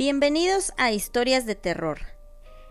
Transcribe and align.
Bienvenidos 0.00 0.72
a 0.78 0.92
Historias 0.92 1.44
de 1.44 1.56
Terror. 1.56 1.98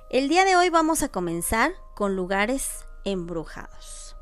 El 0.09 0.29
día 0.29 0.45
de 0.45 0.55
hoy 0.55 0.71
vamos 0.71 1.03
a 1.03 1.09
comenzar 1.09 1.73
con 1.93 2.15
lugares 2.15 2.87
embrujados. 3.05 4.15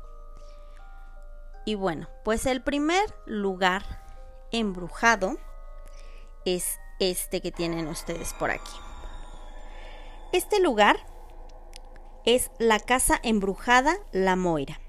Y 1.64 1.74
bueno, 1.74 2.10
pues 2.22 2.44
el 2.44 2.62
primer 2.62 3.02
lugar 3.24 4.04
embrujado 4.52 5.38
es 6.44 6.76
este 7.00 7.40
que 7.40 7.50
tienen 7.50 7.86
ustedes 7.86 8.34
por 8.34 8.50
aquí. 8.50 8.76
Este 10.34 10.60
lugar 10.60 10.98
es 12.26 12.50
la 12.58 12.78
Casa 12.78 13.18
Embrujada 13.22 13.96
La 14.12 14.36
Moira. 14.36 14.82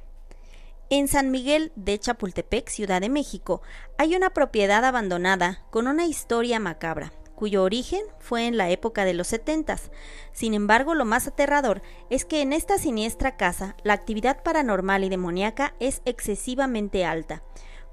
En 0.89 1.07
San 1.07 1.31
Miguel 1.31 1.71
de 1.77 1.97
Chapultepec, 1.97 2.67
Ciudad 2.67 2.99
de 2.99 3.07
México, 3.07 3.61
hay 3.97 4.13
una 4.17 4.31
propiedad 4.31 4.83
abandonada 4.83 5.63
con 5.69 5.87
una 5.87 6.05
historia 6.05 6.59
macabra, 6.59 7.13
cuyo 7.39 7.63
origen 7.63 8.01
fue 8.19 8.47
en 8.47 8.57
la 8.57 8.69
época 8.69 9.05
de 9.05 9.13
los 9.13 9.27
setentas. 9.27 9.91
Sin 10.33 10.53
embargo, 10.53 10.93
lo 10.93 11.05
más 11.05 11.25
aterrador 11.25 11.81
es 12.09 12.25
que 12.25 12.41
en 12.41 12.51
esta 12.51 12.77
siniestra 12.77 13.37
casa 13.37 13.77
la 13.83 13.93
actividad 13.93 14.43
paranormal 14.43 15.05
y 15.05 15.09
demoníaca 15.09 15.73
es 15.79 16.01
excesivamente 16.03 17.05
alta, 17.05 17.41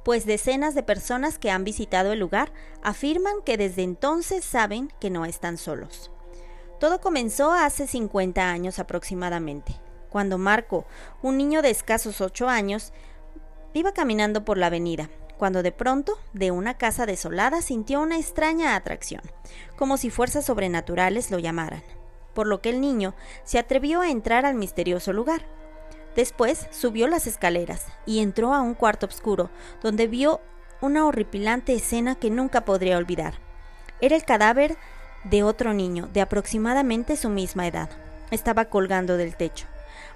pues 0.04 0.26
decenas 0.26 0.74
de 0.74 0.82
personas 0.82 1.38
que 1.38 1.52
han 1.52 1.62
visitado 1.62 2.12
el 2.12 2.18
lugar 2.18 2.52
afirman 2.82 3.36
que 3.44 3.56
desde 3.56 3.84
entonces 3.84 4.44
saben 4.44 4.92
que 5.00 5.10
no 5.10 5.24
están 5.24 5.58
solos. 5.58 6.10
Todo 6.80 7.00
comenzó 7.00 7.52
hace 7.52 7.86
50 7.86 8.50
años 8.50 8.80
aproximadamente 8.80 9.86
cuando 10.16 10.38
Marco, 10.38 10.86
un 11.22 11.36
niño 11.36 11.60
de 11.60 11.68
escasos 11.68 12.22
ocho 12.22 12.48
años, 12.48 12.94
iba 13.74 13.92
caminando 13.92 14.46
por 14.46 14.56
la 14.56 14.68
avenida, 14.68 15.10
cuando 15.36 15.62
de 15.62 15.72
pronto, 15.72 16.18
de 16.32 16.50
una 16.50 16.74
casa 16.74 17.06
desolada, 17.06 17.62
sintió 17.62 18.00
una 18.00 18.18
extraña 18.18 18.74
atracción, 18.74 19.22
como 19.76 19.96
si 19.96 20.10
fuerzas 20.10 20.46
sobrenaturales 20.46 21.30
lo 21.30 21.38
llamaran, 21.38 21.82
por 22.34 22.46
lo 22.46 22.60
que 22.60 22.70
el 22.70 22.80
niño 22.80 23.14
se 23.44 23.58
atrevió 23.58 24.00
a 24.00 24.10
entrar 24.10 24.46
al 24.46 24.54
misterioso 24.54 25.12
lugar. 25.12 25.46
Después 26.14 26.66
subió 26.70 27.08
las 27.08 27.26
escaleras 27.26 27.86
y 28.06 28.20
entró 28.20 28.54
a 28.54 28.62
un 28.62 28.74
cuarto 28.74 29.06
oscuro, 29.06 29.50
donde 29.82 30.06
vio 30.06 30.40
una 30.80 31.06
horripilante 31.06 31.74
escena 31.74 32.14
que 32.14 32.30
nunca 32.30 32.64
podría 32.64 32.96
olvidar. 32.96 33.34
Era 34.00 34.16
el 34.16 34.24
cadáver 34.24 34.76
de 35.24 35.42
otro 35.42 35.74
niño 35.74 36.08
de 36.12 36.20
aproximadamente 36.20 37.16
su 37.16 37.28
misma 37.28 37.66
edad. 37.66 37.90
Estaba 38.30 38.66
colgando 38.66 39.16
del 39.16 39.36
techo. 39.36 39.66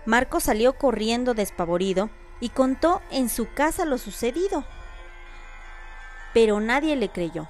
Marco 0.06 0.40
salió 0.40 0.76
corriendo 0.78 1.34
despavorido 1.34 2.10
y 2.40 2.48
contó 2.50 3.02
en 3.10 3.28
su 3.28 3.52
casa 3.52 3.84
lo 3.84 3.98
sucedido. 3.98 4.64
Pero 6.32 6.60
nadie 6.60 6.96
le 6.96 7.10
creyó. 7.10 7.48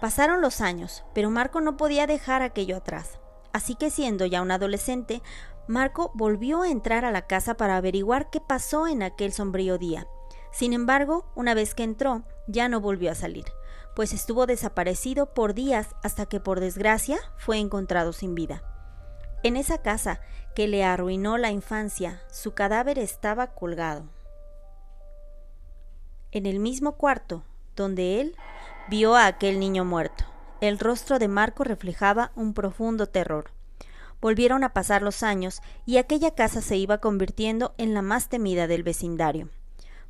Pasaron 0.00 0.40
los 0.40 0.60
años, 0.60 1.04
pero 1.14 1.30
Marco 1.30 1.60
no 1.60 1.76
podía 1.76 2.06
dejar 2.06 2.42
aquello 2.42 2.76
atrás. 2.76 3.18
Así 3.52 3.74
que 3.74 3.90
siendo 3.90 4.26
ya 4.26 4.42
un 4.42 4.50
adolescente, 4.50 5.22
Marco 5.68 6.10
volvió 6.14 6.62
a 6.62 6.70
entrar 6.70 7.04
a 7.04 7.12
la 7.12 7.26
casa 7.26 7.54
para 7.54 7.76
averiguar 7.76 8.30
qué 8.30 8.40
pasó 8.40 8.86
en 8.86 9.02
aquel 9.02 9.32
sombrío 9.32 9.78
día. 9.78 10.08
Sin 10.50 10.72
embargo, 10.72 11.30
una 11.34 11.54
vez 11.54 11.74
que 11.74 11.84
entró, 11.84 12.24
ya 12.46 12.68
no 12.68 12.80
volvió 12.80 13.12
a 13.12 13.14
salir, 13.14 13.44
pues 13.94 14.12
estuvo 14.12 14.46
desaparecido 14.46 15.32
por 15.34 15.54
días 15.54 15.94
hasta 16.02 16.26
que 16.26 16.40
por 16.40 16.60
desgracia 16.60 17.18
fue 17.38 17.58
encontrado 17.58 18.12
sin 18.12 18.34
vida. 18.34 18.62
En 19.44 19.56
esa 19.56 19.78
casa 19.78 20.20
que 20.54 20.68
le 20.68 20.84
arruinó 20.84 21.38
la 21.38 21.50
infancia, 21.50 22.22
su 22.30 22.54
cadáver 22.54 22.98
estaba 22.98 23.54
colgado. 23.54 24.04
En 26.32 26.46
el 26.46 26.58
mismo 26.58 26.96
cuarto 26.96 27.44
donde 27.76 28.20
él 28.20 28.36
vio 28.88 29.14
a 29.14 29.26
aquel 29.26 29.60
niño 29.60 29.84
muerto, 29.84 30.24
el 30.60 30.78
rostro 30.78 31.18
de 31.18 31.28
Marco 31.28 31.64
reflejaba 31.64 32.32
un 32.36 32.54
profundo 32.54 33.06
terror. 33.08 33.50
Volvieron 34.20 34.62
a 34.62 34.72
pasar 34.72 35.02
los 35.02 35.22
años 35.22 35.60
y 35.84 35.96
aquella 35.96 36.34
casa 36.34 36.60
se 36.60 36.76
iba 36.76 36.98
convirtiendo 36.98 37.74
en 37.78 37.94
la 37.94 38.02
más 38.02 38.28
temida 38.28 38.66
del 38.68 38.84
vecindario, 38.84 39.48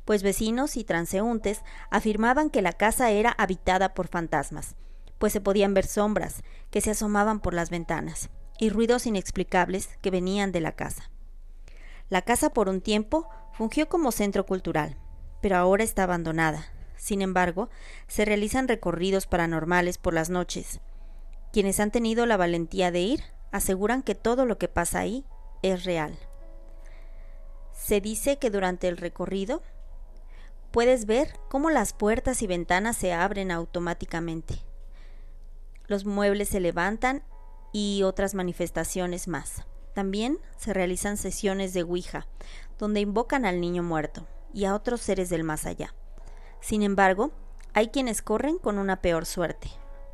pues 0.05 0.21
vecinos 0.21 0.77
y 0.77 0.83
transeúntes 0.83 1.61
afirmaban 1.89 2.49
que 2.49 2.61
la 2.61 2.73
casa 2.73 3.09
era 3.09 3.31
habitada 3.31 3.93
por 3.93 4.07
fantasmas, 4.07 4.75
pues 5.17 5.33
se 5.33 5.41
podían 5.41 5.73
ver 5.73 5.87
sombras 5.87 6.43
que 6.69 6.81
se 6.81 6.91
asomaban 6.91 7.39
por 7.39 7.53
las 7.53 7.69
ventanas 7.69 8.29
y 8.59 8.69
ruidos 8.69 9.07
inexplicables 9.07 9.89
que 10.01 10.11
venían 10.11 10.51
de 10.51 10.61
la 10.61 10.73
casa. 10.73 11.09
La 12.09 12.21
casa 12.21 12.51
por 12.51 12.69
un 12.69 12.81
tiempo 12.81 13.29
fungió 13.53 13.89
como 13.89 14.11
centro 14.11 14.45
cultural, 14.45 14.97
pero 15.41 15.57
ahora 15.57 15.83
está 15.83 16.03
abandonada. 16.03 16.65
Sin 17.03 17.21
embargo, 17.21 17.69
se 18.07 18.23
realizan 18.23 18.69
recorridos 18.69 19.27
paranormales 19.27 19.97
por 19.97 20.13
las 20.13 20.29
noches. 20.29 20.79
Quienes 21.51 21.81
han 21.81 21.91
tenido 21.91 22.25
la 22.25 22.37
valentía 22.37 22.91
de 22.91 23.01
ir 23.01 23.23
aseguran 23.51 24.03
que 24.03 24.15
todo 24.15 24.45
lo 24.45 24.57
que 24.57 24.69
pasa 24.69 24.99
ahí 24.99 25.25
es 25.63 25.83
real. 25.83 26.17
Se 27.73 27.99
dice 27.99 28.39
que 28.39 28.49
durante 28.49 28.87
el 28.87 28.95
recorrido 28.95 29.61
puedes 30.71 31.05
ver 31.05 31.37
cómo 31.49 31.69
las 31.71 31.91
puertas 31.91 32.41
y 32.41 32.47
ventanas 32.47 32.95
se 32.95 33.11
abren 33.11 33.51
automáticamente. 33.51 34.59
Los 35.87 36.05
muebles 36.05 36.47
se 36.47 36.61
levantan 36.61 37.25
y 37.73 38.03
otras 38.03 38.33
manifestaciones 38.33 39.27
más. 39.27 39.65
También 39.93 40.39
se 40.55 40.71
realizan 40.71 41.17
sesiones 41.17 41.73
de 41.73 41.83
Ouija, 41.83 42.27
donde 42.79 43.01
invocan 43.01 43.43
al 43.43 43.59
niño 43.59 43.83
muerto 43.83 44.25
y 44.53 44.63
a 44.63 44.73
otros 44.73 45.01
seres 45.01 45.27
del 45.27 45.43
más 45.43 45.65
allá. 45.65 45.93
Sin 46.63 46.81
embargo, 46.81 47.31
hay 47.73 47.89
quienes 47.89 48.21
corren 48.21 48.57
con 48.57 48.77
una 48.77 49.01
peor 49.01 49.25
suerte, 49.25 49.69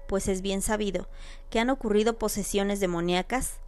pues 0.07 0.27
es 0.27 0.41
bien 0.41 0.63
sabido 0.63 1.07
que 1.51 1.59
han 1.59 1.69
ocurrido 1.69 2.17
posesiones 2.17 2.79
demoníacas 2.79 3.59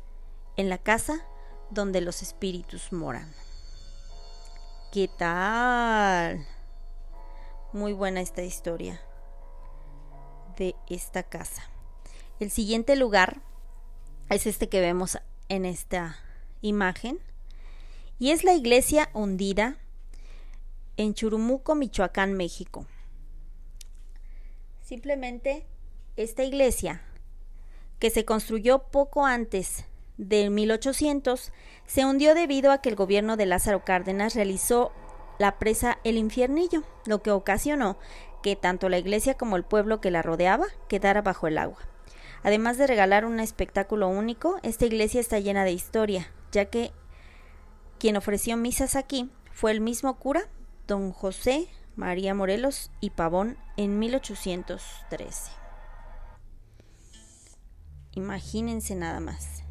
en 0.58 0.68
la 0.68 0.80
casa 0.80 1.24
donde 1.70 2.02
los 2.02 2.24
espíritus 2.24 2.92
moran. 2.92 3.32
¿Qué 4.92 5.08
tal? 5.16 6.44
Muy 7.72 7.94
buena 7.94 8.20
esta 8.20 8.42
historia 8.42 9.00
de 10.58 10.76
esta 10.90 11.22
casa. 11.22 11.70
El 12.40 12.50
siguiente 12.50 12.96
lugar 12.96 13.42
es 14.32 14.48
este 14.48 14.70
que 14.70 14.82
vemos 14.82 15.20
en 15.50 15.66
esta 15.66 16.18
imagen. 16.62 17.20
Y 18.18 18.32
es 18.32 18.44
la 18.44 18.54
iglesia 18.54 19.12
hundida 19.14 19.78
en 21.02 21.14
Churumuco, 21.14 21.76
Michoacán, 21.76 22.34
México. 22.34 22.86
Simplemente 24.82 25.66
esta 26.16 26.44
iglesia, 26.44 27.02
que 28.00 28.10
se 28.10 28.26
construyó 28.26 28.80
poco 28.92 29.26
antes 29.26 29.86
de 30.18 30.50
1800, 30.50 31.52
se 31.86 32.06
hundió 32.06 32.36
debido 32.36 32.72
a 32.72 32.82
que 32.82 32.90
el 32.90 32.96
gobierno 32.96 33.38
de 33.38 33.46
Lázaro 33.46 33.84
Cárdenas 33.84 34.36
realizó 34.36 34.92
la 35.40 35.58
presa 35.58 36.00
El 36.04 36.18
Infiernillo, 36.18 36.84
lo 37.06 37.22
que 37.22 37.32
ocasionó 37.32 37.98
que 38.42 38.56
tanto 38.56 38.90
la 38.90 38.98
iglesia 38.98 39.36
como 39.36 39.56
el 39.56 39.64
pueblo 39.64 40.02
que 40.02 40.12
la 40.12 40.22
rodeaba 40.22 40.66
quedara 40.88 41.22
bajo 41.22 41.48
el 41.48 41.58
agua. 41.58 41.80
Además 42.44 42.78
de 42.78 42.88
regalar 42.88 43.26
un 43.26 43.40
espectáculo 43.40 44.08
único, 44.08 44.60
esta 44.64 44.86
iglesia 44.86 45.22
está 45.22 45.40
llena 45.40 45.64
de 45.64 45.72
historia, 45.72 46.32
ya 46.52 46.66
que 46.66 46.92
quien 48.00 48.18
ofreció 48.18 48.58
misas 48.58 48.96
aquí 48.96 49.30
fue 49.52 49.72
el 49.72 49.82
mismo 49.82 50.18
cura, 50.18 50.50
don 50.88 51.12
José 51.12 51.70
María 51.96 52.34
Morelos 52.34 52.90
y 53.00 53.12
Pavón, 53.12 53.58
en 53.78 54.00
1813. 54.00 55.52
Imagínense 58.14 58.96
nada 58.96 59.20
más. 59.20 59.64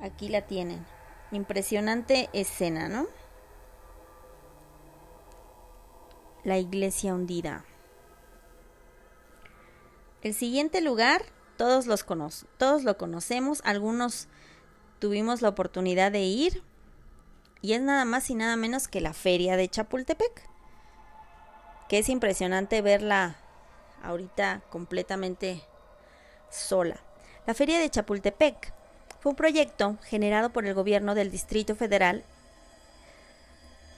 Aquí 0.00 0.28
la 0.28 0.42
tienen. 0.42 0.84
Impresionante 1.32 2.30
escena, 2.32 2.88
¿no? 2.88 3.06
La 6.44 6.58
iglesia 6.58 7.14
hundida. 7.14 7.64
El 10.22 10.34
siguiente 10.34 10.80
lugar 10.80 11.22
todos, 11.56 11.86
los 11.86 12.04
todos 12.56 12.84
lo 12.84 12.96
conocemos, 12.96 13.60
algunos 13.64 14.28
tuvimos 14.98 15.42
la 15.42 15.48
oportunidad 15.48 16.12
de 16.12 16.22
ir 16.22 16.62
y 17.62 17.72
es 17.72 17.82
nada 17.82 18.04
más 18.04 18.30
y 18.30 18.34
nada 18.34 18.56
menos 18.56 18.88
que 18.88 19.00
la 19.00 19.12
feria 19.12 19.56
de 19.56 19.68
Chapultepec, 19.68 20.48
que 21.88 21.98
es 21.98 22.08
impresionante 22.08 22.82
verla 22.82 23.36
ahorita 24.02 24.62
completamente 24.70 25.62
sola. 26.50 27.00
La 27.46 27.54
feria 27.54 27.78
de 27.78 27.90
Chapultepec 27.90 28.72
fue 29.20 29.30
un 29.30 29.36
proyecto 29.36 29.96
generado 30.04 30.50
por 30.50 30.66
el 30.66 30.74
gobierno 30.74 31.14
del 31.14 31.30
Distrito 31.30 31.74
Federal, 31.74 32.24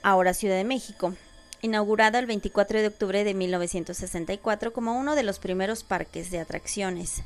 ahora 0.01 0.33
Ciudad 0.33 0.55
de 0.55 0.63
México, 0.63 1.13
inaugurado 1.61 2.17
el 2.17 2.25
24 2.25 2.79
de 2.79 2.87
octubre 2.87 3.23
de 3.23 3.33
1964 3.33 4.71
como 4.73 4.97
uno 4.97 5.15
de 5.15 5.23
los 5.23 5.39
primeros 5.39 5.83
parques 5.83 6.31
de 6.31 6.39
atracciones 6.39 7.23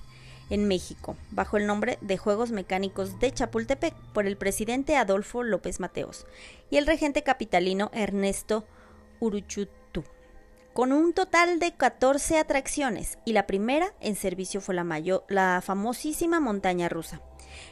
en 0.54 0.68
México, 0.68 1.18
bajo 1.32 1.58
el 1.58 1.66
nombre 1.66 1.98
de 2.02 2.18
Juegos 2.18 2.52
Mecánicos 2.52 3.20
de 3.20 3.32
Chapultepec, 3.32 3.96
por 4.14 4.28
el 4.28 4.38
presidente 4.38 4.96
Adolfo 4.96 5.42
López 5.42 5.80
Mateos 5.80 6.28
y 6.70 6.78
el 6.78 6.86
regente 6.86 7.24
capitalino 7.24 7.90
Ernesto 7.92 8.64
Uruchutú. 9.20 10.04
con 10.74 10.92
un 10.92 11.14
total 11.14 11.58
de 11.58 11.74
14 11.74 12.38
atracciones 12.38 13.18
y 13.26 13.34
la 13.34 13.48
primera 13.48 13.94
en 14.00 14.16
servicio 14.16 14.62
fue 14.62 14.76
la, 14.76 14.86
la 15.28 15.62
famosísima 15.64 16.40
montaña 16.40 16.88
rusa. 16.88 17.20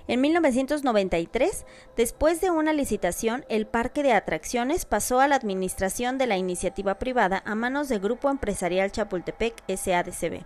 En 0.07 0.21
1993, 0.21 1.65
después 1.95 2.41
de 2.41 2.51
una 2.51 2.73
licitación, 2.73 3.45
el 3.49 3.67
parque 3.67 4.03
de 4.03 4.13
atracciones 4.13 4.85
pasó 4.85 5.19
a 5.19 5.27
la 5.27 5.35
administración 5.35 6.17
de 6.17 6.27
la 6.27 6.37
iniciativa 6.37 6.99
privada 6.99 7.41
a 7.45 7.55
manos 7.55 7.89
del 7.89 7.99
Grupo 7.99 8.29
Empresarial 8.29 8.91
Chapultepec 8.91 9.63
SADCB, 9.67 10.43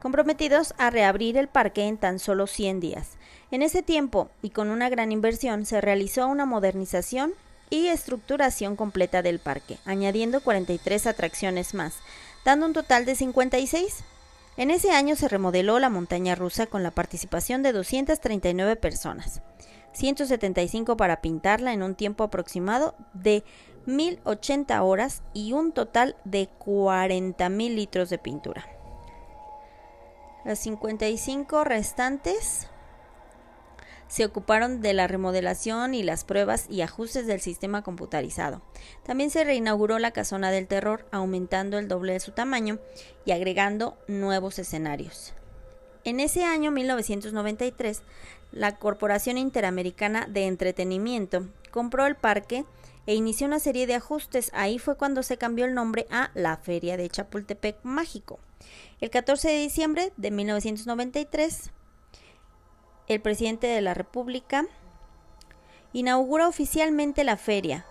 comprometidos 0.00 0.74
a 0.78 0.90
reabrir 0.90 1.36
el 1.36 1.48
parque 1.48 1.86
en 1.86 1.98
tan 1.98 2.18
solo 2.18 2.46
100 2.46 2.80
días. 2.80 3.10
En 3.50 3.62
ese 3.62 3.82
tiempo, 3.82 4.30
y 4.42 4.50
con 4.50 4.68
una 4.68 4.88
gran 4.88 5.12
inversión, 5.12 5.66
se 5.66 5.80
realizó 5.80 6.26
una 6.26 6.46
modernización 6.46 7.34
y 7.70 7.88
estructuración 7.88 8.76
completa 8.76 9.22
del 9.22 9.38
parque, 9.38 9.78
añadiendo 9.84 10.40
43 10.40 11.06
atracciones 11.06 11.74
más, 11.74 11.94
dando 12.44 12.66
un 12.66 12.72
total 12.72 13.04
de 13.04 13.14
56. 13.14 14.04
En 14.56 14.70
ese 14.70 14.92
año 14.92 15.16
se 15.16 15.28
remodeló 15.28 15.80
la 15.80 15.90
montaña 15.90 16.36
rusa 16.36 16.66
con 16.66 16.82
la 16.82 16.92
participación 16.92 17.62
de 17.62 17.72
239 17.72 18.76
personas, 18.76 19.42
175 19.92 20.96
para 20.96 21.20
pintarla 21.20 21.72
en 21.72 21.82
un 21.82 21.96
tiempo 21.96 22.22
aproximado 22.22 22.94
de 23.14 23.42
1080 23.86 24.82
horas 24.82 25.22
y 25.32 25.52
un 25.52 25.72
total 25.72 26.16
de 26.24 26.48
40.000 26.58 27.74
litros 27.74 28.10
de 28.10 28.18
pintura. 28.18 28.68
Las 30.44 30.60
55 30.60 31.64
restantes 31.64 32.68
se 34.14 34.24
ocuparon 34.24 34.80
de 34.80 34.94
la 34.94 35.08
remodelación 35.08 35.92
y 35.92 36.04
las 36.04 36.22
pruebas 36.22 36.66
y 36.70 36.82
ajustes 36.82 37.26
del 37.26 37.40
sistema 37.40 37.82
computarizado. 37.82 38.62
También 39.02 39.28
se 39.28 39.42
reinauguró 39.42 39.98
la 39.98 40.12
Casona 40.12 40.52
del 40.52 40.68
Terror, 40.68 41.04
aumentando 41.10 41.78
el 41.78 41.88
doble 41.88 42.12
de 42.12 42.20
su 42.20 42.30
tamaño 42.30 42.78
y 43.24 43.32
agregando 43.32 43.98
nuevos 44.06 44.60
escenarios. 44.60 45.34
En 46.04 46.20
ese 46.20 46.44
año 46.44 46.70
1993, 46.70 48.02
la 48.52 48.76
Corporación 48.76 49.36
Interamericana 49.36 50.28
de 50.30 50.46
Entretenimiento 50.46 51.48
compró 51.72 52.06
el 52.06 52.14
parque 52.14 52.64
e 53.06 53.16
inició 53.16 53.48
una 53.48 53.58
serie 53.58 53.88
de 53.88 53.96
ajustes. 53.96 54.52
Ahí 54.54 54.78
fue 54.78 54.96
cuando 54.96 55.24
se 55.24 55.38
cambió 55.38 55.64
el 55.64 55.74
nombre 55.74 56.06
a 56.08 56.30
la 56.34 56.56
Feria 56.56 56.96
de 56.96 57.08
Chapultepec 57.08 57.78
Mágico. 57.82 58.38
El 59.00 59.10
14 59.10 59.48
de 59.48 59.58
diciembre 59.58 60.12
de 60.16 60.30
1993, 60.30 61.72
el 63.08 63.20
presidente 63.20 63.66
de 63.66 63.80
la 63.80 63.94
República 63.94 64.66
inaugura 65.92 66.48
oficialmente 66.48 67.24
la 67.24 67.36
feria 67.36 67.86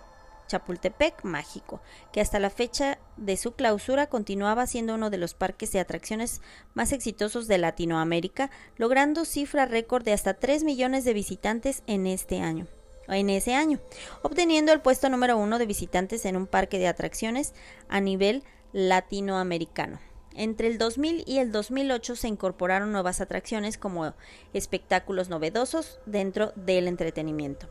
Chapultepec 0.46 1.24
Mágico, 1.24 1.80
que 2.12 2.20
hasta 2.20 2.38
la 2.38 2.50
fecha 2.50 2.98
de 3.16 3.36
su 3.36 3.52
clausura 3.52 4.08
continuaba 4.08 4.66
siendo 4.66 4.94
uno 4.94 5.10
de 5.10 5.18
los 5.18 5.34
parques 5.34 5.72
de 5.72 5.80
atracciones 5.80 6.42
más 6.74 6.92
exitosos 6.92 7.48
de 7.48 7.58
Latinoamérica, 7.58 8.50
logrando 8.76 9.24
cifra 9.24 9.64
récord 9.66 10.04
de 10.04 10.12
hasta 10.12 10.34
3 10.34 10.64
millones 10.64 11.04
de 11.04 11.14
visitantes 11.14 11.82
en 11.86 12.06
este 12.06 12.40
año 12.40 12.66
en 13.08 13.28
ese 13.28 13.54
año, 13.54 13.80
obteniendo 14.22 14.72
el 14.72 14.80
puesto 14.80 15.10
número 15.10 15.36
uno 15.36 15.58
de 15.58 15.66
visitantes 15.66 16.24
en 16.24 16.36
un 16.36 16.46
parque 16.46 16.78
de 16.78 16.88
atracciones 16.88 17.52
a 17.88 18.00
nivel 18.00 18.44
latinoamericano. 18.72 20.00
Entre 20.34 20.66
el 20.66 20.78
2000 20.78 21.24
y 21.26 21.38
el 21.38 21.52
2008 21.52 22.16
se 22.16 22.28
incorporaron 22.28 22.90
nuevas 22.92 23.20
atracciones 23.20 23.78
como 23.78 24.14
espectáculos 24.52 25.28
novedosos 25.28 25.98
dentro 26.06 26.52
del 26.56 26.88
entretenimiento. 26.88 27.68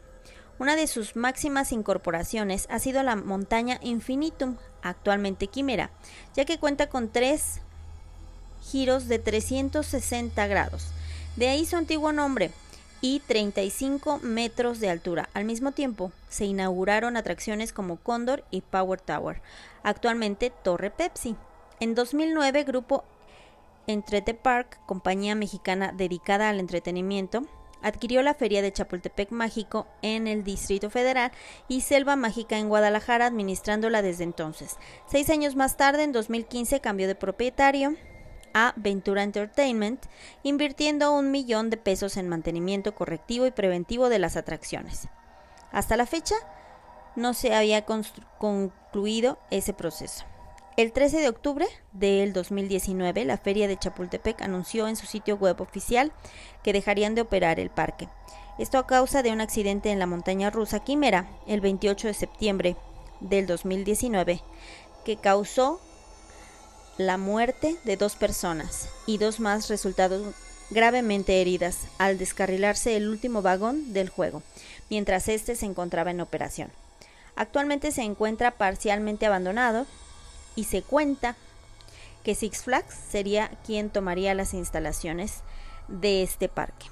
Una 0.60 0.76
de 0.76 0.88
sus 0.88 1.16
máximas 1.16 1.72
incorporaciones 1.72 2.68
ha 2.70 2.80
sido 2.80 3.04
la 3.04 3.16
montaña 3.16 3.80
Infinitum, 3.82 4.58
actualmente 4.82 5.48
Quimera, 5.48 5.90
ya 6.36 6.46
que 6.46 6.60
cuenta 6.60 6.88
con 6.88 7.10
tres 7.10 7.60
giros 8.64 9.08
de 9.08 9.20
360 9.20 10.48
grados. 10.48 10.88
De 11.36 11.50
ahí 11.50 11.66
su 11.66 11.76
antiguo 11.76 12.12
nombre 12.14 12.52
y 13.02 13.20
35 13.20 14.20
metros 14.20 14.80
de 14.80 14.90
altura. 14.90 15.28
Al 15.34 15.44
mismo 15.44 15.74
tiempo, 15.74 16.14
se 16.30 16.46
inauguraron 16.46 17.18
atracciones 17.18 17.74
como 17.74 17.98
Cóndor 17.98 18.46
y 18.50 18.62
Power 18.62 19.02
Tower, 19.02 19.42
actualmente 19.84 20.52
Torre 20.64 20.92
Pepsi. 20.92 21.36
En 21.84 21.96
2009, 21.96 22.64
Grupo 22.64 23.04
Entrete 23.88 24.34
Park, 24.34 24.80
compañía 24.86 25.36
mexicana 25.36 25.92
dedicada 25.92 26.48
al 26.48 26.62
entretenimiento, 26.62 27.42
adquirió 27.82 28.22
la 28.22 28.34
Feria 28.34 28.62
de 28.62 28.72
Chapultepec 28.72 29.32
Mágico 29.32 29.86
en 30.02 30.28
el 30.28 30.46
Distrito 30.46 30.90
Federal 30.90 31.34
y 31.68 31.82
Selva 31.82 32.16
Mágica 32.16 32.58
en 32.58 32.70
Guadalajara, 32.70 33.26
administrándola 33.26 34.02
desde 34.02 34.24
entonces. 34.24 34.78
Seis 35.08 35.30
años 35.30 35.58
más 35.58 35.76
tarde, 35.76 36.04
en 36.04 36.14
2015, 36.14 36.80
cambió 36.80 37.06
de 37.06 37.16
propietario 37.16 37.98
a 38.54 38.72
Ventura 38.78 39.24
Entertainment, 39.24 40.06
invirtiendo 40.42 41.14
un 41.14 41.32
millón 41.32 41.70
de 41.70 41.76
pesos 41.76 42.16
en 42.16 42.30
mantenimiento 42.30 42.96
correctivo 42.96 43.46
y 43.46 43.52
preventivo 43.52 44.08
de 44.08 44.20
las 44.20 44.38
atracciones. 44.38 45.10
Hasta 45.74 45.98
la 45.98 46.06
fecha, 46.06 46.36
no 47.18 47.34
se 47.34 47.54
había 47.54 47.84
concluido 47.84 49.38
ese 49.52 49.74
proceso. 49.74 50.24
El 50.76 50.92
13 50.92 51.20
de 51.20 51.30
octubre 51.30 51.68
del 51.92 52.34
2019, 52.34 53.26
la 53.26 53.38
Feria 53.38 53.68
de 53.68 53.78
Chapultepec 53.78 54.42
anunció 54.42 54.88
en 54.88 54.96
su 54.96 55.06
sitio 55.06 55.36
web 55.38 55.62
oficial 55.62 56.12
que 56.64 56.74
dejarían 56.74 57.14
de 57.14 57.22
operar 57.22 57.60
el 57.60 57.70
parque. 57.70 58.10
Esto 58.58 58.80
a 58.80 58.88
causa 58.88 59.22
de 59.22 59.32
un 59.32 59.40
accidente 59.40 59.92
en 59.92 60.00
la 60.00 60.08
montaña 60.08 60.50
rusa 60.50 60.84
Quimera 60.84 61.28
el 61.46 61.62
28 61.62 62.08
de 62.08 62.14
septiembre 62.16 62.76
del 63.20 63.46
2019 63.46 64.42
que 65.06 65.18
causó 65.18 65.80
la 66.98 67.18
muerte 67.18 67.76
de 67.84 67.96
dos 67.96 68.16
personas 68.16 68.90
y 69.06 69.20
dos 69.20 69.40
más 69.40 69.70
resultaron 69.70 70.34
gravemente 70.72 71.40
heridas 71.40 71.82
al 72.00 72.18
descarrilarse 72.18 72.96
el 72.96 73.10
último 73.10 73.44
vagón 73.44 73.94
del 73.94 74.10
juego, 74.10 74.42
mientras 74.90 75.28
este 75.28 75.56
se 75.56 75.68
encontraba 75.68 76.10
en 76.10 76.22
operación. 76.22 76.72
Actualmente 77.36 77.92
se 77.92 78.02
encuentra 78.02 78.52
parcialmente 78.52 79.28
abandonado 79.28 79.86
y 80.56 80.66
se 80.66 80.82
cuenta 80.82 81.36
que 82.24 82.36
Six 82.36 82.64
Flags 82.64 82.96
sería 83.10 83.50
quien 83.66 83.90
tomaría 83.90 84.34
las 84.34 84.54
instalaciones 84.54 85.42
de 85.88 86.24
este 86.24 86.50
parque. 86.50 86.88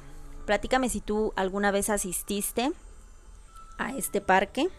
Platícame 0.46 0.90
si 0.90 1.02
tú 1.02 1.34
alguna 1.36 1.72
vez 1.72 1.90
asististe 1.90 2.72
a 3.78 3.96
este 3.96 4.22
parque. 4.22 4.70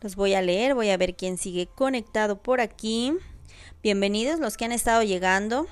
Los 0.00 0.16
voy 0.16 0.34
a 0.34 0.42
leer, 0.42 0.74
voy 0.74 0.90
a 0.90 0.96
ver 0.96 1.14
quién 1.14 1.36
sigue 1.36 1.66
conectado 1.66 2.36
por 2.36 2.60
aquí. 2.60 3.16
Bienvenidos 3.82 4.40
los 4.40 4.56
que 4.56 4.64
han 4.64 4.72
estado 4.72 5.02
llegando. 5.02 5.66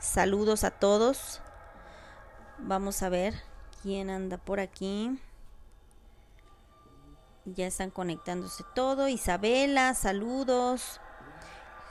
Saludos 0.00 0.64
a 0.64 0.70
todos. 0.70 1.40
Vamos 2.58 3.02
a 3.02 3.08
ver 3.08 3.34
quién 3.82 4.10
anda 4.10 4.38
por 4.38 4.60
aquí. 4.60 5.18
Ya 7.44 7.66
están 7.66 7.90
conectándose 7.90 8.64
todo. 8.74 9.08
Isabela, 9.08 9.94
saludos. 9.94 11.00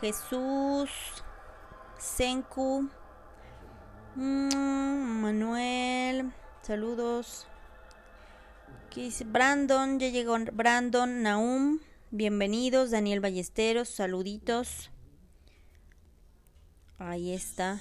Jesús, 0.02 0.90
Senku, 1.98 2.88
mm, 4.16 5.22
Manuel, 5.22 6.32
saludos. 6.62 7.48
Brandon, 9.26 10.00
ya 10.00 10.10
llegó 10.10 10.38
Brandon, 10.54 11.22
Naum, 11.22 11.80
bienvenidos, 12.10 12.90
Daniel 12.92 13.20
Ballesteros, 13.20 13.90
saluditos. 13.90 14.90
Ahí 17.00 17.34
está. 17.34 17.80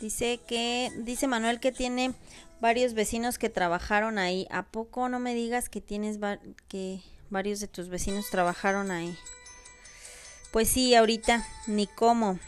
Dice 0.00 0.40
que, 0.46 0.90
dice 0.98 1.26
Manuel 1.26 1.60
que 1.60 1.72
tiene 1.72 2.14
varios 2.60 2.94
vecinos 2.94 3.38
que 3.38 3.50
trabajaron 3.50 4.18
ahí. 4.18 4.46
¿A 4.50 4.62
poco 4.62 5.08
no 5.08 5.18
me 5.18 5.34
digas 5.34 5.68
que 5.68 5.80
tienes 5.80 6.18
que 6.68 7.02
varios 7.28 7.60
de 7.60 7.68
tus 7.68 7.88
vecinos 7.88 8.30
trabajaron 8.30 8.90
ahí? 8.90 9.16
Pues 10.52 10.68
sí, 10.68 10.94
ahorita, 10.94 11.46
ni 11.66 11.86
cómo. 11.86 12.38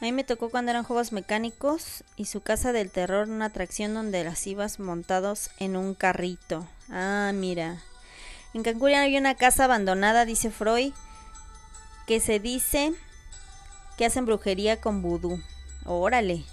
A 0.00 0.04
mí 0.04 0.10
me 0.10 0.24
tocó 0.24 0.50
cuando 0.50 0.72
eran 0.72 0.82
juegos 0.82 1.12
mecánicos 1.12 2.02
y 2.16 2.24
su 2.24 2.40
casa 2.40 2.72
del 2.72 2.90
terror, 2.90 3.28
una 3.28 3.44
atracción 3.44 3.94
donde 3.94 4.24
las 4.24 4.44
ibas 4.48 4.80
montados 4.80 5.50
en 5.58 5.76
un 5.76 5.94
carrito. 5.94 6.66
Ah, 6.90 7.30
mira. 7.32 7.80
En 8.52 8.64
Cancún 8.64 8.90
hay 8.90 9.16
una 9.16 9.36
casa 9.36 9.64
abandonada, 9.64 10.24
dice 10.24 10.50
Freud, 10.50 10.92
que 12.08 12.18
se 12.18 12.40
dice 12.40 12.92
que 13.96 14.04
hacen 14.04 14.26
brujería 14.26 14.80
con 14.80 15.02
vudú. 15.02 15.40
Órale. 15.84 16.44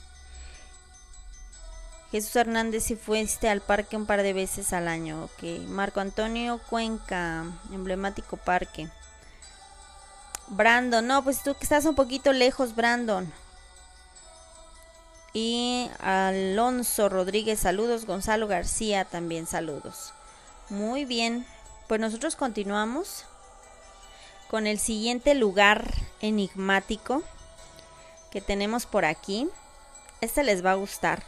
Jesús 2.12 2.36
Hernández 2.36 2.84
si 2.84 2.96
fuiste 2.96 3.50
al 3.50 3.62
parque 3.62 3.98
un 3.98 4.06
par 4.06 4.22
de 4.22 4.34
veces 4.34 4.74
al 4.74 4.88
año. 4.88 5.24
Ok. 5.24 5.68
Marco 5.68 6.02
Antonio 6.02 6.60
Cuenca, 6.70 7.46
emblemático 7.72 8.38
parque. 8.38 8.90
Brandon, 10.50 11.06
no, 11.06 11.24
pues 11.24 11.44
tú 11.44 11.53
que 11.56 11.63
estás 11.63 11.86
un 11.86 11.96
poquito 11.96 12.34
lejos, 12.34 12.75
Brandon. 12.75 13.32
Y 15.34 15.89
Alonso 16.00 17.08
Rodríguez, 17.08 17.60
saludos. 17.60 18.06
Gonzalo 18.06 18.48
García, 18.48 19.06
también 19.06 19.46
saludos. 19.46 20.13
Muy 20.70 21.06
bien, 21.06 21.46
pues 21.88 22.01
nosotros 22.01 22.36
continuamos. 22.36 23.25
con 24.50 24.65
el 24.65 24.79
siguiente 24.79 25.36
lugar 25.36 25.94
enigmático 26.22 27.22
que 28.32 28.41
tenemos 28.41 28.86
por 28.86 29.06
aquí. 29.06 29.48
Este 30.22 30.44
les 30.44 30.65
va 30.65 30.72
a 30.72 30.75
gustar. 30.75 31.24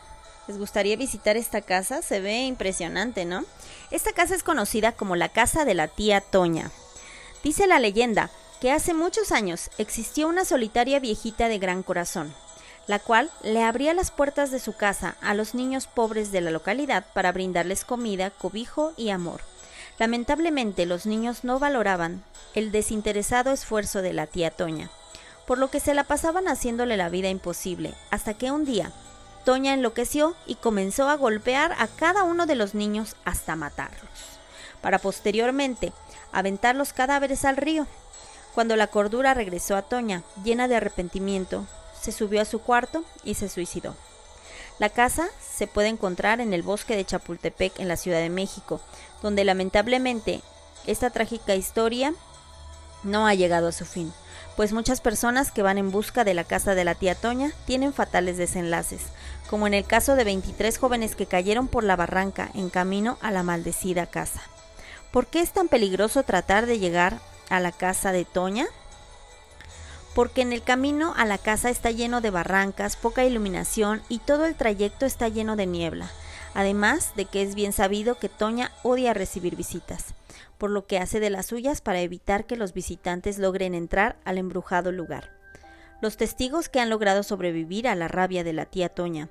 ¿Les 0.47 0.57
gustaría 0.57 0.97
visitar 0.97 1.37
esta 1.37 1.61
casa? 1.61 2.01
Se 2.01 2.19
ve 2.19 2.41
impresionante, 2.41 3.25
¿no? 3.25 3.45
Esta 3.91 4.11
casa 4.11 4.33
es 4.35 4.43
conocida 4.43 4.91
como 4.91 5.15
la 5.15 5.29
casa 5.29 5.65
de 5.65 5.75
la 5.75 5.87
tía 5.87 6.19
Toña. 6.19 6.71
Dice 7.43 7.67
la 7.67 7.79
leyenda 7.79 8.31
que 8.61 8.71
hace 8.71 8.93
muchos 8.93 9.31
años 9.31 9.71
existió 9.79 10.27
una 10.27 10.45
solitaria 10.45 10.99
viejita 10.99 11.49
de 11.49 11.57
gran 11.57 11.81
corazón, 11.81 12.31
la 12.85 12.99
cual 12.99 13.31
le 13.41 13.63
abría 13.63 13.95
las 13.95 14.11
puertas 14.11 14.51
de 14.51 14.59
su 14.59 14.73
casa 14.73 15.15
a 15.19 15.33
los 15.33 15.55
niños 15.55 15.87
pobres 15.87 16.31
de 16.31 16.41
la 16.41 16.51
localidad 16.51 17.03
para 17.13 17.31
brindarles 17.31 17.83
comida, 17.83 18.29
cobijo 18.29 18.93
y 18.97 19.09
amor. 19.09 19.41
Lamentablemente 19.97 20.85
los 20.85 21.07
niños 21.07 21.43
no 21.43 21.57
valoraban 21.57 22.23
el 22.53 22.71
desinteresado 22.71 23.51
esfuerzo 23.51 24.03
de 24.03 24.13
la 24.13 24.27
tía 24.27 24.51
Toña, 24.51 24.91
por 25.47 25.57
lo 25.57 25.71
que 25.71 25.79
se 25.79 25.95
la 25.95 26.03
pasaban 26.03 26.47
haciéndole 26.47 26.97
la 26.97 27.09
vida 27.09 27.29
imposible, 27.29 27.95
hasta 28.11 28.35
que 28.35 28.51
un 28.51 28.65
día 28.65 28.91
Toña 29.43 29.73
enloqueció 29.73 30.35
y 30.45 30.53
comenzó 30.53 31.09
a 31.09 31.15
golpear 31.15 31.75
a 31.79 31.87
cada 31.87 32.23
uno 32.23 32.45
de 32.45 32.55
los 32.55 32.75
niños 32.75 33.15
hasta 33.25 33.55
matarlos, 33.55 34.11
para 34.81 34.99
posteriormente 34.99 35.93
aventar 36.31 36.75
los 36.75 36.93
cadáveres 36.93 37.43
al 37.43 37.57
río. 37.57 37.87
Cuando 38.53 38.75
la 38.75 38.87
cordura 38.87 39.33
regresó 39.33 39.75
a 39.75 39.81
Toña, 39.81 40.23
llena 40.43 40.67
de 40.67 40.75
arrepentimiento, 40.75 41.65
se 41.99 42.11
subió 42.11 42.41
a 42.41 42.45
su 42.45 42.59
cuarto 42.59 43.03
y 43.23 43.35
se 43.35 43.47
suicidó. 43.47 43.95
La 44.79 44.89
casa 44.89 45.27
se 45.39 45.67
puede 45.67 45.89
encontrar 45.89 46.41
en 46.41 46.53
el 46.53 46.63
bosque 46.63 46.95
de 46.95 47.05
Chapultepec 47.05 47.79
en 47.79 47.87
la 47.87 47.97
Ciudad 47.97 48.19
de 48.19 48.29
México, 48.29 48.81
donde 49.21 49.45
lamentablemente 49.45 50.41
esta 50.87 51.11
trágica 51.11 51.55
historia 51.55 52.13
no 53.03 53.27
ha 53.27 53.35
llegado 53.35 53.67
a 53.67 53.71
su 53.71 53.85
fin, 53.85 54.11
pues 54.55 54.73
muchas 54.73 55.01
personas 55.01 55.51
que 55.51 55.61
van 55.61 55.77
en 55.77 55.91
busca 55.91 56.23
de 56.23 56.33
la 56.33 56.43
casa 56.43 56.75
de 56.75 56.83
la 56.83 56.95
tía 56.95 57.15
Toña 57.15 57.51
tienen 57.65 57.93
fatales 57.93 58.37
desenlaces, 58.37 59.01
como 59.49 59.67
en 59.67 59.73
el 59.73 59.85
caso 59.85 60.15
de 60.15 60.23
23 60.23 60.77
jóvenes 60.77 61.15
que 61.15 61.25
cayeron 61.25 61.67
por 61.67 61.83
la 61.83 61.95
barranca 61.95 62.49
en 62.53 62.69
camino 62.69 63.17
a 63.21 63.31
la 63.31 63.43
maldecida 63.43 64.07
casa. 64.07 64.41
¿Por 65.11 65.27
qué 65.27 65.41
es 65.41 65.51
tan 65.51 65.67
peligroso 65.67 66.23
tratar 66.23 66.65
de 66.65 66.79
llegar 66.79 67.19
a 67.51 67.59
la 67.59 67.71
casa 67.71 68.11
de 68.11 68.25
Toña? 68.25 68.67
porque 70.13 70.41
en 70.41 70.51
el 70.53 70.61
camino 70.61 71.13
a 71.15 71.25
la 71.25 71.37
casa 71.37 71.69
está 71.69 71.91
lleno 71.91 72.21
de 72.21 72.31
barrancas, 72.31 72.95
poca 72.95 73.25
iluminación 73.25 74.01
y 74.09 74.19
todo 74.19 74.45
el 74.45 74.55
trayecto 74.55 75.05
está 75.05 75.27
lleno 75.29 75.55
de 75.55 75.67
niebla, 75.67 76.11
además 76.53 77.13
de 77.15 77.25
que 77.25 77.41
es 77.41 77.55
bien 77.55 77.73
sabido 77.73 78.15
que 78.15 78.29
Toña 78.29 78.71
odia 78.83 79.13
recibir 79.13 79.55
visitas, 79.55 80.13
por 80.57 80.69
lo 80.69 80.85
que 80.85 80.99
hace 80.99 81.19
de 81.19 81.29
las 81.29 81.45
suyas 81.47 81.81
para 81.81 82.01
evitar 82.01 82.45
que 82.45 82.57
los 82.57 82.73
visitantes 82.73 83.39
logren 83.39 83.73
entrar 83.73 84.17
al 84.25 84.37
embrujado 84.37 84.91
lugar. 84.91 85.40
Los 86.01 86.17
testigos 86.17 86.67
que 86.67 86.79
han 86.79 86.89
logrado 86.89 87.21
sobrevivir 87.21 87.87
a 87.87 87.93
la 87.93 88.07
rabia 88.07 88.43
de 88.43 88.53
la 88.53 88.65
tía 88.65 88.89
Toña 88.89 89.29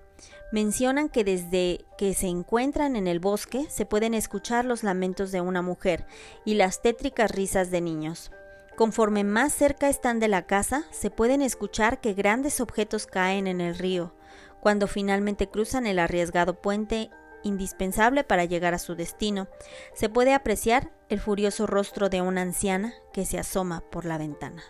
mencionan 0.53 1.09
que 1.09 1.25
desde 1.25 1.85
que 1.99 2.15
se 2.15 2.29
encuentran 2.29 2.95
en 2.95 3.09
el 3.09 3.19
bosque 3.19 3.67
se 3.69 3.87
pueden 3.87 4.15
escuchar 4.15 4.65
los 4.65 4.85
lamentos 4.85 5.33
de 5.33 5.41
una 5.41 5.63
mujer 5.63 6.07
y 6.45 6.55
las 6.55 6.81
tétricas 6.81 7.31
risas 7.33 7.73
de 7.73 7.81
niños. 7.81 8.31
Conforme 8.77 9.25
más 9.25 9.53
cerca 9.53 9.89
están 9.89 10.21
de 10.21 10.29
la 10.29 10.47
casa, 10.47 10.85
se 10.93 11.11
pueden 11.11 11.43
escuchar 11.43 12.01
que 12.01 12.15
grandes 12.15 12.61
objetos 12.61 13.07
caen 13.07 13.49
en 13.49 13.61
el 13.61 13.77
río, 13.77 14.15
cuando 14.61 14.87
finalmente 14.87 15.49
cruzan 15.49 15.87
el 15.87 15.99
arriesgado 15.99 16.61
puente 16.61 17.11
indispensable 17.43 18.23
para 18.23 18.45
llegar 18.45 18.75
a 18.75 18.79
su 18.79 18.95
destino, 18.95 19.49
se 19.95 20.09
puede 20.09 20.35
apreciar 20.35 20.93
el 21.09 21.19
furioso 21.19 21.67
rostro 21.67 22.09
de 22.09 22.23
una 22.23 22.43
anciana 22.43 22.95
que 23.13 23.27
se 23.27 23.39
asoma 23.39 23.83
por 23.91 24.05
la 24.05 24.19
ventana. 24.19 24.63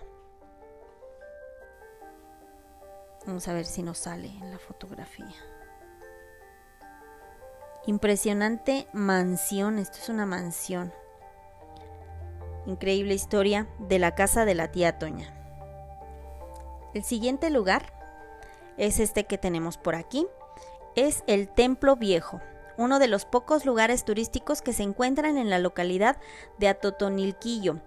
Vamos 3.30 3.46
a 3.46 3.52
ver 3.52 3.64
si 3.64 3.84
nos 3.84 3.96
sale 3.96 4.26
en 4.26 4.50
la 4.50 4.58
fotografía. 4.58 5.36
Impresionante 7.86 8.88
mansión, 8.92 9.78
esto 9.78 9.98
es 9.98 10.08
una 10.08 10.26
mansión. 10.26 10.92
Increíble 12.66 13.14
historia 13.14 13.68
de 13.78 14.00
la 14.00 14.16
casa 14.16 14.44
de 14.44 14.56
la 14.56 14.72
tía 14.72 14.98
Toña. 14.98 15.32
El 16.92 17.04
siguiente 17.04 17.50
lugar 17.50 17.92
es 18.76 18.98
este 18.98 19.26
que 19.26 19.38
tenemos 19.38 19.78
por 19.78 19.94
aquí. 19.94 20.26
Es 20.96 21.22
el 21.28 21.48
Templo 21.48 21.94
Viejo, 21.94 22.40
uno 22.78 22.98
de 22.98 23.06
los 23.06 23.26
pocos 23.26 23.64
lugares 23.64 24.04
turísticos 24.04 24.60
que 24.60 24.72
se 24.72 24.82
encuentran 24.82 25.38
en 25.38 25.50
la 25.50 25.60
localidad 25.60 26.16
de 26.58 26.66
Atotonilquillo. 26.66 27.78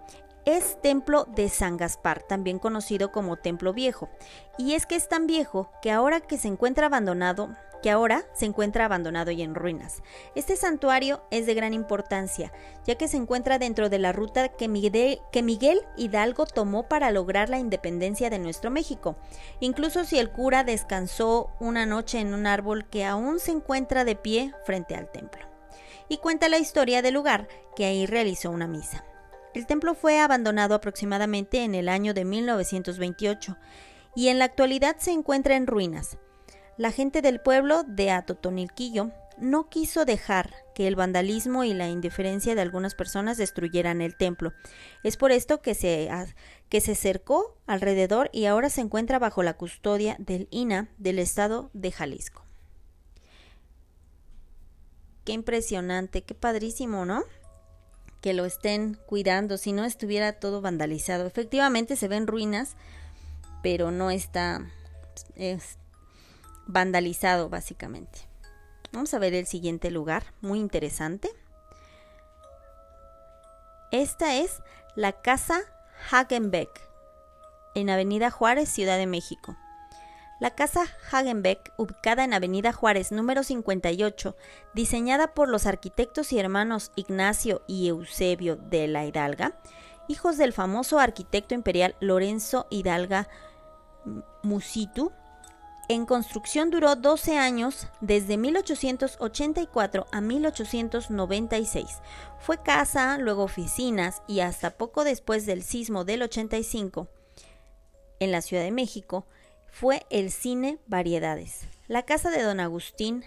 Es 0.46 0.82
Templo 0.82 1.26
de 1.34 1.48
San 1.48 1.78
Gaspar, 1.78 2.22
también 2.24 2.60
conocido 2.60 3.14
como 3.14 3.38
Templo 3.38 3.72
Viejo. 3.72 4.10
Y 4.58 4.74
es 4.74 4.86
que 4.86 4.96
es 4.96 5.08
tan 5.08 5.26
viejo 5.26 5.72
que 5.82 5.90
ahora 5.90 6.20
que 6.20 6.38
se 6.38 6.50
encuentra 6.50 6.88
abandonado, 6.88 7.56
que 7.82 7.90
ahora 7.90 8.26
se 8.34 8.46
encuentra 8.46 8.84
abandonado 8.84 9.32
y 9.32 9.42
en 9.42 9.56
ruinas. 9.56 10.04
Este 10.36 10.58
santuario 10.58 11.24
es 11.32 11.46
de 11.46 11.54
gran 11.54 11.74
importancia, 11.74 12.52
ya 12.86 12.96
que 12.96 13.08
se 13.08 13.16
encuentra 13.16 13.58
dentro 13.58 13.88
de 13.88 14.00
la 14.00 14.12
ruta 14.12 14.50
que 14.50 14.68
Miguel, 14.68 15.82
Hidalgo 15.96 16.46
tomó 16.46 16.90
para 16.90 17.12
lograr 17.12 17.48
la 17.48 17.60
independencia 17.60 18.30
de 18.30 18.40
nuestro 18.40 18.70
México. 18.70 19.16
Incluso 19.62 20.04
si 20.04 20.20
el 20.20 20.30
cura 20.30 20.66
descansó 20.66 21.52
una 21.62 21.86
noche 21.86 22.20
en 22.20 22.34
un 22.34 22.48
árbol 22.48 22.90
que 22.90 23.06
aún 23.06 23.40
se 23.40 23.52
encuentra 23.52 24.04
de 24.04 24.18
pie 24.18 24.54
frente 24.66 24.96
al 24.96 25.10
templo. 25.10 25.48
Y 26.10 26.18
cuenta 26.18 26.50
la 26.50 26.58
historia 26.58 27.02
del 27.02 27.14
lugar 27.14 27.48
que 27.78 27.86
ahí 27.86 28.06
realizó 28.06 28.52
una 28.52 28.68
misa. 28.68 29.06
El 29.54 29.68
templo 29.68 29.94
fue 29.94 30.20
abandonado 30.20 30.74
aproximadamente 30.76 31.64
en 31.64 31.76
el 31.76 31.88
año 31.88 32.14
de 32.14 32.26
1928 32.26 33.58
y 34.16 34.30
en 34.30 34.40
la 34.40 34.46
actualidad 34.46 34.98
se 34.98 35.12
encuentra 35.12 35.56
en 35.56 35.68
ruinas. 35.68 36.18
La 36.78 36.92
gente 36.92 37.22
del 37.22 37.40
pueblo 37.40 37.84
de 37.84 38.10
Atotonilquillo 38.10 39.12
no 39.38 39.70
quiso 39.70 40.06
dejar 40.06 40.54
que 40.74 40.88
el 40.88 40.96
vandalismo 40.96 41.64
y 41.64 41.74
la 41.74 41.88
indiferencia 41.88 42.56
de 42.56 42.62
algunas 42.62 42.96
personas 42.96 43.38
destruyeran 43.38 44.02
el 44.02 44.16
templo. 44.16 44.54
Es 45.04 45.18
por 45.18 45.32
esto 45.32 45.62
que 45.62 45.76
se, 45.76 46.10
que 46.70 46.82
se 46.82 46.96
cercó 46.96 47.58
alrededor 47.68 48.30
y 48.34 48.46
ahora 48.46 48.70
se 48.70 48.82
encuentra 48.82 49.20
bajo 49.20 49.44
la 49.44 49.56
custodia 49.56 50.16
del 50.20 50.48
INA 50.50 50.90
del 50.98 51.20
estado 51.20 51.70
de 51.74 51.92
Jalisco. 51.92 52.44
Qué 55.26 55.34
impresionante, 55.34 56.24
qué 56.24 56.34
padrísimo, 56.34 57.06
¿no? 57.06 57.24
Que 58.24 58.34
lo 58.34 58.46
estén 58.46 58.98
cuidando, 59.06 59.58
si 59.58 59.74
no 59.74 59.86
estuviera 59.86 60.40
todo 60.40 60.62
vandalizado. 60.62 61.28
Efectivamente 61.28 61.96
se 61.96 62.08
ven 62.08 62.26
ruinas, 62.26 62.76
pero 63.62 63.92
no 63.92 64.10
está 64.10 64.66
vandalizado 66.66 67.50
básicamente. 67.50 68.20
Vamos 68.94 69.14
a 69.14 69.20
ver 69.20 69.34
el 69.34 69.46
siguiente 69.46 69.92
lugar, 69.92 70.24
muy 70.42 70.60
interesante. 70.60 71.30
Esta 73.92 74.38
es 74.38 74.62
la 74.96 75.12
Casa 75.12 75.60
Hagenbeck, 76.10 76.70
en 77.76 77.90
Avenida 77.90 78.32
Juárez, 78.32 78.70
Ciudad 78.70 78.98
de 78.98 79.08
México. 79.08 79.56
La 80.44 80.52
casa 80.56 80.84
Hagenbeck, 81.10 81.72
ubicada 81.78 82.26
en 82.26 82.34
Avenida 82.34 82.74
Juárez 82.74 83.14
número 83.14 83.44
58, 83.44 84.36
diseñada 84.74 85.34
por 85.34 85.48
los 85.48 85.66
arquitectos 85.66 86.34
y 86.34 86.38
hermanos 86.38 86.92
Ignacio 86.98 87.62
y 87.66 87.88
Eusebio 87.88 88.58
de 88.58 88.90
la 88.90 89.06
Hidalga, 89.06 89.58
hijos 90.10 90.38
del 90.38 90.52
famoso 90.52 91.00
arquitecto 91.00 91.56
imperial 91.56 91.96
Lorenzo 92.02 92.68
Hidalga 92.70 93.30
Musitu, 94.42 95.14
en 95.88 96.06
construcción 96.06 96.72
duró 96.72 96.98
12 96.98 97.38
años, 97.38 97.88
desde 98.02 98.36
1884 98.36 100.08
a 100.12 100.20
1896. 100.20 102.02
Fue 102.40 102.62
casa, 102.62 103.18
luego 103.18 103.44
oficinas 103.44 104.22
y 104.28 104.42
hasta 104.42 104.72
poco 104.72 105.06
después 105.06 105.46
del 105.46 105.64
sismo 105.64 106.04
del 106.04 106.22
85 106.22 107.08
en 108.20 108.34
la 108.34 108.42
Ciudad 108.42 108.64
de 108.64 108.72
México 108.72 109.26
fue 109.74 110.06
el 110.10 110.32
cine 110.32 110.80
Variedades. 110.88 111.68
La 111.88 112.04
casa 112.04 112.30
de 112.30 112.42
don 112.42 112.62
Agustín 112.62 113.26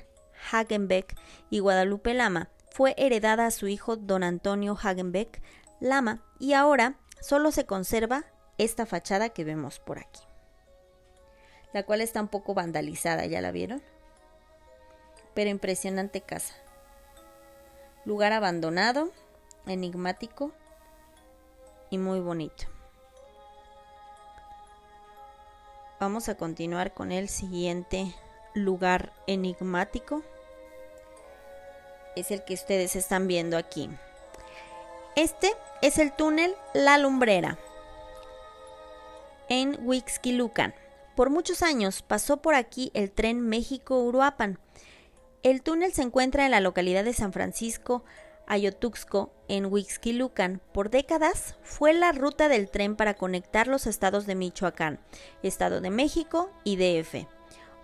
Hagenbeck 0.50 1.14
y 1.50 1.58
Guadalupe 1.58 2.14
Lama 2.14 2.48
fue 2.70 2.94
heredada 2.96 3.46
a 3.46 3.50
su 3.50 3.68
hijo 3.68 3.96
don 3.96 4.22
Antonio 4.22 4.78
Hagenbeck 4.80 5.42
Lama 5.80 6.22
y 6.38 6.54
ahora 6.54 6.98
solo 7.20 7.52
se 7.52 7.66
conserva 7.66 8.24
esta 8.56 8.86
fachada 8.86 9.28
que 9.28 9.44
vemos 9.44 9.80
por 9.80 9.98
aquí 9.98 10.20
la 11.76 11.82
cual 11.82 12.00
está 12.00 12.22
un 12.22 12.28
poco 12.28 12.54
vandalizada, 12.54 13.26
¿ya 13.26 13.42
la 13.42 13.52
vieron? 13.52 13.82
Pero 15.34 15.50
impresionante 15.50 16.22
casa. 16.22 16.54
Lugar 18.06 18.32
abandonado, 18.32 19.10
enigmático 19.66 20.52
y 21.90 21.98
muy 21.98 22.20
bonito. 22.20 22.75
Vamos 25.98 26.28
a 26.28 26.34
continuar 26.34 26.92
con 26.92 27.10
el 27.10 27.30
siguiente 27.30 28.14
lugar 28.52 29.14
enigmático. 29.26 30.22
Es 32.14 32.30
el 32.30 32.44
que 32.44 32.52
ustedes 32.52 32.96
están 32.96 33.26
viendo 33.26 33.56
aquí. 33.56 33.88
Este 35.14 35.54
es 35.80 35.98
el 35.98 36.12
túnel 36.12 36.54
La 36.74 36.98
Lumbrera. 36.98 37.58
en 39.48 39.78
Huixquilucan. 39.80 40.74
Por 41.14 41.30
muchos 41.30 41.62
años 41.62 42.02
pasó 42.02 42.38
por 42.38 42.54
aquí 42.54 42.90
el 42.92 43.10
tren 43.10 43.40
México-Uruapan. 43.40 44.58
El 45.42 45.62
túnel 45.62 45.94
se 45.94 46.02
encuentra 46.02 46.44
en 46.44 46.50
la 46.50 46.60
localidad 46.60 47.04
de 47.04 47.14
San 47.14 47.32
Francisco 47.32 48.04
Ayotuxco, 48.46 49.32
en 49.48 49.66
Huixquilucan, 49.66 50.60
por 50.72 50.90
décadas 50.90 51.56
fue 51.62 51.92
la 51.92 52.12
ruta 52.12 52.48
del 52.48 52.70
tren 52.70 52.96
para 52.96 53.14
conectar 53.14 53.66
los 53.66 53.86
estados 53.86 54.26
de 54.26 54.34
Michoacán, 54.34 55.00
Estado 55.42 55.80
de 55.80 55.90
México 55.90 56.50
y 56.64 56.76
DF. 56.76 57.26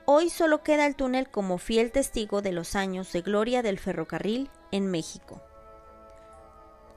Hoy 0.04 0.30
solo 0.30 0.62
queda 0.62 0.86
el 0.86 0.96
túnel 0.96 1.28
como 1.28 1.58
fiel 1.58 1.92
testigo 1.92 2.42
de 2.42 2.52
los 2.52 2.74
años 2.74 3.12
de 3.12 3.22
gloria 3.22 3.62
del 3.62 3.78
ferrocarril 3.78 4.50
en 4.70 4.90
México. 4.90 5.40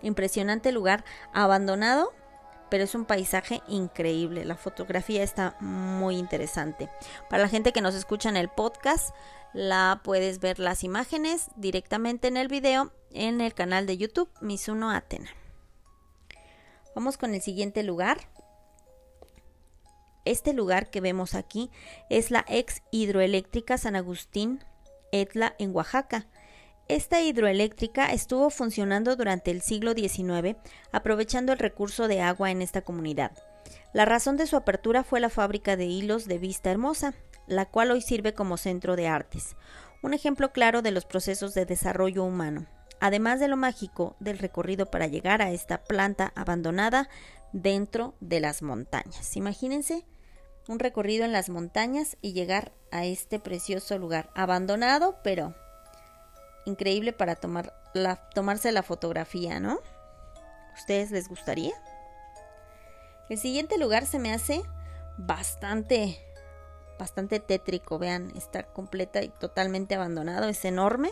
Impresionante 0.01 0.71
lugar, 0.71 1.03
abandonado, 1.33 2.13
pero 2.69 2.83
es 2.83 2.95
un 2.95 3.05
paisaje 3.05 3.61
increíble. 3.67 4.45
La 4.45 4.55
fotografía 4.55 5.23
está 5.23 5.55
muy 5.59 6.17
interesante. 6.17 6.89
Para 7.29 7.43
la 7.43 7.49
gente 7.49 7.71
que 7.71 7.81
nos 7.81 7.95
escucha 7.95 8.29
en 8.29 8.37
el 8.37 8.49
podcast, 8.49 9.15
la 9.53 10.01
puedes 10.03 10.39
ver 10.39 10.59
las 10.59 10.83
imágenes 10.83 11.47
directamente 11.55 12.27
en 12.27 12.37
el 12.37 12.47
video 12.47 12.91
en 13.15 13.41
el 13.41 13.53
canal 13.53 13.87
de 13.87 13.97
YouTube 13.97 14.29
Misuno 14.41 14.91
Atena. 14.91 15.29
Vamos 16.93 17.17
con 17.17 17.33
el 17.33 17.41
siguiente 17.41 17.81
lugar. 17.81 18.19
Este 20.25 20.53
lugar 20.53 20.89
que 20.89 21.01
vemos 21.01 21.33
aquí 21.33 21.71
es 22.09 22.29
la 22.29 22.45
ex 22.47 22.83
hidroeléctrica 22.91 23.77
San 23.77 23.95
Agustín 23.95 24.63
Etla 25.11 25.55
en 25.59 25.75
Oaxaca. 25.75 26.27
Esta 26.87 27.21
hidroeléctrica 27.21 28.11
estuvo 28.11 28.49
funcionando 28.49 29.15
durante 29.15 29.49
el 29.49 29.61
siglo 29.61 29.93
XIX, 29.93 30.57
aprovechando 30.91 31.53
el 31.53 31.59
recurso 31.59 32.07
de 32.07 32.21
agua 32.21 32.51
en 32.51 32.61
esta 32.61 32.81
comunidad. 32.81 33.31
La 33.93 34.05
razón 34.05 34.37
de 34.37 34.45
su 34.45 34.55
apertura 34.55 35.03
fue 35.03 35.19
la 35.19 35.29
fábrica 35.29 35.77
de 35.77 35.85
hilos 35.85 36.27
de 36.27 36.37
Vista 36.37 36.69
Hermosa, 36.69 37.13
la 37.47 37.65
cual 37.65 37.91
hoy 37.91 38.01
sirve 38.01 38.33
como 38.33 38.57
centro 38.57 38.95
de 38.95 39.07
artes, 39.07 39.55
un 40.03 40.13
ejemplo 40.13 40.51
claro 40.51 40.81
de 40.81 40.91
los 40.91 41.05
procesos 41.05 41.53
de 41.53 41.65
desarrollo 41.65 42.23
humano, 42.23 42.67
además 43.05 43.39
de 43.39 43.47
lo 43.47 43.55
mágico 43.55 44.15
del 44.19 44.39
recorrido 44.39 44.87
para 44.87 45.05
llegar 45.05 45.41
a 45.41 45.51
esta 45.51 45.83
planta 45.83 46.33
abandonada 46.35 47.07
dentro 47.53 48.15
de 48.19 48.39
las 48.39 48.63
montañas. 48.63 49.35
Imagínense 49.35 50.05
un 50.67 50.79
recorrido 50.79 51.23
en 51.23 51.31
las 51.31 51.49
montañas 51.49 52.17
y 52.21 52.33
llegar 52.33 52.71
a 52.91 53.05
este 53.05 53.39
precioso 53.39 53.99
lugar, 53.99 54.31
abandonado, 54.33 55.19
pero 55.23 55.53
increíble 56.65 57.13
para 57.13 57.35
tomar 57.35 57.73
la, 57.93 58.15
tomarse 58.31 58.71
la 58.71 58.81
fotografía, 58.81 59.59
¿no? 59.59 59.79
¿Ustedes 60.75 61.11
les 61.11 61.29
gustaría? 61.29 61.73
El 63.29 63.37
siguiente 63.37 63.77
lugar 63.77 64.07
se 64.07 64.17
me 64.17 64.33
hace 64.33 64.63
bastante 65.17 66.19
bastante 66.97 67.39
tétrico, 67.39 67.99
vean, 67.99 68.31
está 68.35 68.63
completa 68.63 69.21
y 69.21 69.29
totalmente 69.29 69.95
abandonado, 69.95 70.47
es 70.47 70.63
enorme. 70.65 71.11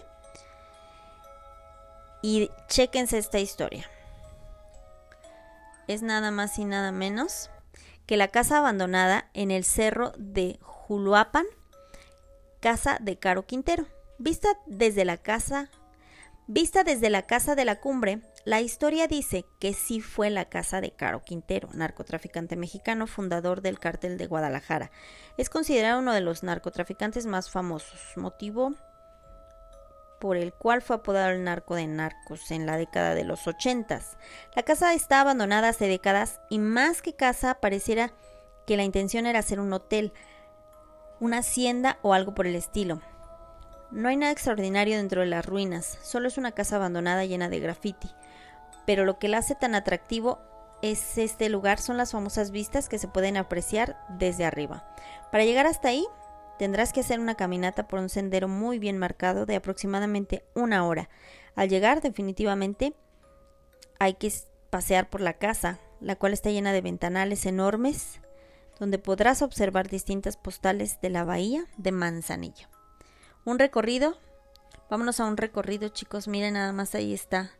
Y 2.23 2.49
chéquense 2.69 3.17
esta 3.17 3.39
historia. 3.39 3.85
Es 5.89 6.01
nada 6.01 6.31
más 6.31 6.57
y 6.57 6.63
nada 6.63 6.93
menos 6.93 7.49
que 8.05 8.15
la 8.15 8.29
casa 8.29 8.59
abandonada 8.59 9.29
en 9.33 9.51
el 9.51 9.65
cerro 9.65 10.13
de 10.17 10.57
Juluapan, 10.61 11.45
casa 12.61 12.97
de 13.01 13.19
Caro 13.19 13.45
Quintero. 13.45 13.87
Vista 14.19 14.47
desde 14.67 15.03
la 15.03 15.17
casa, 15.17 15.69
vista 16.47 16.85
desde 16.85 17.09
la 17.09 17.23
casa 17.23 17.55
de 17.55 17.65
la 17.65 17.81
cumbre, 17.81 18.21
la 18.45 18.61
historia 18.61 19.07
dice 19.07 19.43
que 19.59 19.73
sí 19.73 19.99
fue 19.99 20.29
la 20.29 20.45
casa 20.45 20.79
de 20.79 20.91
Caro 20.91 21.25
Quintero, 21.25 21.67
narcotraficante 21.73 22.55
mexicano, 22.55 23.05
fundador 23.05 23.61
del 23.61 23.79
cártel 23.79 24.17
de 24.17 24.27
Guadalajara. 24.27 24.91
Es 25.37 25.49
considerado 25.49 25.99
uno 25.99 26.13
de 26.13 26.21
los 26.21 26.41
narcotraficantes 26.41 27.25
más 27.25 27.49
famosos, 27.49 27.99
motivo 28.15 28.75
por 30.23 30.37
el 30.37 30.53
cual 30.53 30.81
fue 30.81 30.95
apodado 30.95 31.31
el 31.31 31.43
narco 31.43 31.75
de 31.75 31.85
narcos 31.85 32.49
en 32.51 32.65
la 32.65 32.77
década 32.77 33.13
de 33.13 33.25
los 33.25 33.45
ochentas. 33.45 34.15
La 34.55 34.63
casa 34.63 34.93
está 34.93 35.19
abandonada 35.19 35.67
hace 35.67 35.89
décadas 35.89 36.39
y 36.49 36.59
más 36.59 37.01
que 37.01 37.13
casa 37.13 37.55
pareciera 37.55 38.13
que 38.65 38.77
la 38.77 38.83
intención 38.83 39.25
era 39.25 39.39
hacer 39.39 39.59
un 39.59 39.73
hotel, 39.73 40.13
una 41.19 41.39
hacienda 41.39 41.99
o 42.03 42.13
algo 42.13 42.33
por 42.33 42.47
el 42.47 42.55
estilo. 42.55 43.01
No 43.91 44.07
hay 44.07 44.15
nada 44.15 44.31
extraordinario 44.31 44.95
dentro 44.95 45.19
de 45.19 45.27
las 45.27 45.45
ruinas, 45.45 45.99
solo 46.01 46.29
es 46.29 46.37
una 46.37 46.53
casa 46.53 46.77
abandonada 46.77 47.25
llena 47.25 47.49
de 47.49 47.59
graffiti 47.59 48.09
pero 48.85 49.05
lo 49.05 49.19
que 49.19 49.27
la 49.27 49.39
hace 49.39 49.55
tan 49.55 49.75
atractivo 49.75 50.39
es 50.81 51.17
este 51.17 51.49
lugar, 51.49 51.79
son 51.79 51.97
las 51.97 52.11
famosas 52.11 52.51
vistas 52.51 52.89
que 52.89 52.99
se 52.99 53.07
pueden 53.07 53.37
apreciar 53.37 53.97
desde 54.09 54.45
arriba. 54.45 54.83
Para 55.31 55.45
llegar 55.45 55.65
hasta 55.65 55.87
ahí, 55.89 56.05
tendrás 56.63 56.93
que 56.93 57.01
hacer 57.01 57.19
una 57.19 57.35
caminata 57.35 57.89
por 57.89 57.99
un 57.99 58.07
sendero 58.07 58.47
muy 58.47 58.79
bien 58.79 58.97
marcado 58.97 59.45
de 59.45 59.57
aproximadamente 59.57 60.45
una 60.53 60.87
hora. 60.87 61.09
Al 61.55 61.67
llegar, 61.67 61.99
definitivamente, 61.99 62.93
hay 63.99 64.13
que 64.13 64.31
pasear 64.69 65.09
por 65.09 65.19
la 65.19 65.33
casa, 65.33 65.79
la 65.99 66.15
cual 66.15 66.31
está 66.31 66.51
llena 66.51 66.71
de 66.71 66.79
ventanales 66.79 67.45
enormes, 67.45 68.21
donde 68.79 68.97
podrás 68.97 69.41
observar 69.41 69.89
distintas 69.89 70.37
postales 70.37 71.01
de 71.01 71.09
la 71.09 71.25
bahía 71.25 71.65
de 71.75 71.91
Manzanillo. 71.91 72.69
Un 73.43 73.59
recorrido, 73.59 74.17
vámonos 74.89 75.19
a 75.19 75.25
un 75.25 75.35
recorrido 75.35 75.89
chicos, 75.89 76.29
miren 76.29 76.53
nada 76.53 76.71
más 76.71 76.95
ahí 76.95 77.13
está 77.13 77.51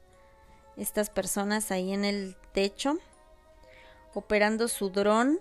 estas 0.78 1.10
personas 1.10 1.72
ahí 1.72 1.92
en 1.92 2.06
el 2.06 2.38
techo 2.54 2.98
operando 4.14 4.70
su 4.70 4.92
dron 4.92 5.40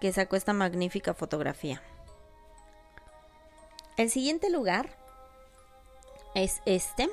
que 0.00 0.12
sacó 0.12 0.34
esta 0.34 0.52
magnífica 0.52 1.14
fotografía. 1.14 1.80
El 3.98 4.10
siguiente 4.10 4.48
lugar 4.48 4.90
es 6.36 6.62
este. 6.66 7.08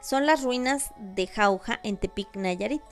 Son 0.00 0.24
las 0.24 0.42
ruinas 0.42 0.92
de 0.98 1.26
Jauja 1.26 1.80
en 1.82 1.98
Tepic, 1.98 2.34
Nayarit. 2.34 2.82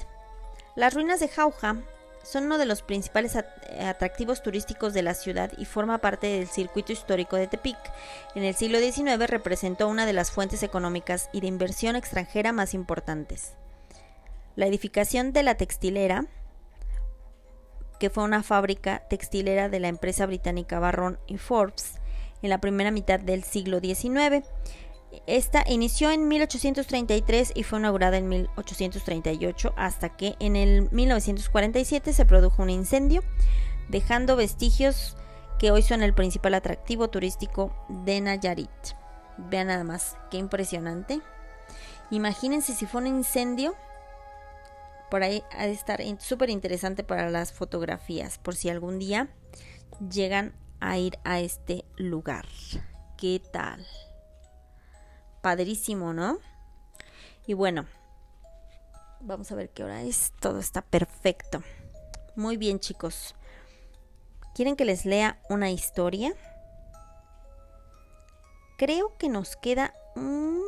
Las 0.76 0.92
ruinas 0.92 1.18
de 1.18 1.28
Jauja 1.28 1.76
son 2.22 2.44
uno 2.44 2.58
de 2.58 2.66
los 2.66 2.82
principales 2.82 3.36
atractivos 3.36 4.42
turísticos 4.42 4.92
de 4.92 5.00
la 5.00 5.14
ciudad 5.14 5.50
y 5.56 5.64
forma 5.64 5.96
parte 5.96 6.26
del 6.26 6.46
circuito 6.46 6.92
histórico 6.92 7.36
de 7.36 7.46
Tepic. 7.46 7.78
En 8.34 8.44
el 8.44 8.54
siglo 8.54 8.78
XIX 8.78 9.30
representó 9.30 9.88
una 9.88 10.04
de 10.04 10.12
las 10.12 10.30
fuentes 10.30 10.62
económicas 10.62 11.30
y 11.32 11.40
de 11.40 11.46
inversión 11.46 11.96
extranjera 11.96 12.52
más 12.52 12.74
importantes. 12.74 13.54
La 14.56 14.66
edificación 14.66 15.32
de 15.32 15.42
la 15.42 15.54
textilera, 15.54 16.26
que 17.98 18.10
fue 18.10 18.24
una 18.24 18.42
fábrica 18.42 19.04
textilera 19.08 19.70
de 19.70 19.80
la 19.80 19.88
empresa 19.88 20.26
británica 20.26 20.78
Barron 20.80 21.18
y 21.26 21.38
Forbes 21.38 21.94
en 22.44 22.50
la 22.50 22.60
primera 22.60 22.90
mitad 22.90 23.18
del 23.18 23.42
siglo 23.42 23.80
XIX, 23.80 24.46
esta 25.26 25.64
inició 25.66 26.10
en 26.10 26.28
1833 26.28 27.52
y 27.54 27.62
fue 27.62 27.78
inaugurada 27.78 28.18
en 28.18 28.28
1838 28.28 29.72
hasta 29.76 30.16
que 30.16 30.36
en 30.40 30.56
el 30.56 30.90
1947 30.90 32.12
se 32.12 32.26
produjo 32.26 32.62
un 32.62 32.70
incendio, 32.70 33.22
dejando 33.88 34.36
vestigios 34.36 35.16
que 35.58 35.70
hoy 35.70 35.82
son 35.82 36.02
el 36.02 36.14
principal 36.14 36.54
atractivo 36.54 37.08
turístico 37.08 37.74
de 37.88 38.20
Nayarit. 38.20 38.70
Vean 39.38 39.68
nada 39.68 39.84
más, 39.84 40.16
qué 40.30 40.36
impresionante. 40.36 41.20
Imagínense 42.10 42.74
si 42.74 42.84
fue 42.84 43.00
un 43.00 43.06
incendio, 43.06 43.74
por 45.10 45.22
ahí 45.22 45.42
ha 45.56 45.64
de 45.64 45.72
estar 45.72 46.02
súper 46.18 46.50
interesante 46.50 47.04
para 47.04 47.30
las 47.30 47.52
fotografías, 47.52 48.38
por 48.38 48.54
si 48.54 48.68
algún 48.68 48.98
día 48.98 49.28
llegan 50.10 50.52
a 50.80 50.98
ir 50.98 51.18
a 51.24 51.40
este 51.40 51.84
lugar. 51.96 52.46
¿Qué 53.16 53.40
tal? 53.52 53.86
padrísimo, 55.44 56.14
¿no? 56.14 56.38
Y 57.46 57.52
bueno, 57.52 57.84
vamos 59.20 59.52
a 59.52 59.54
ver 59.54 59.68
qué 59.68 59.84
hora 59.84 60.00
es. 60.00 60.32
Todo 60.40 60.58
está 60.58 60.80
perfecto. 60.80 61.62
Muy 62.34 62.56
bien, 62.56 62.80
chicos. 62.80 63.34
¿Quieren 64.54 64.74
que 64.74 64.86
les 64.86 65.04
lea 65.04 65.38
una 65.50 65.70
historia? 65.70 66.32
Creo 68.78 69.18
que 69.18 69.28
nos 69.28 69.56
queda 69.56 69.92
un 70.16 70.62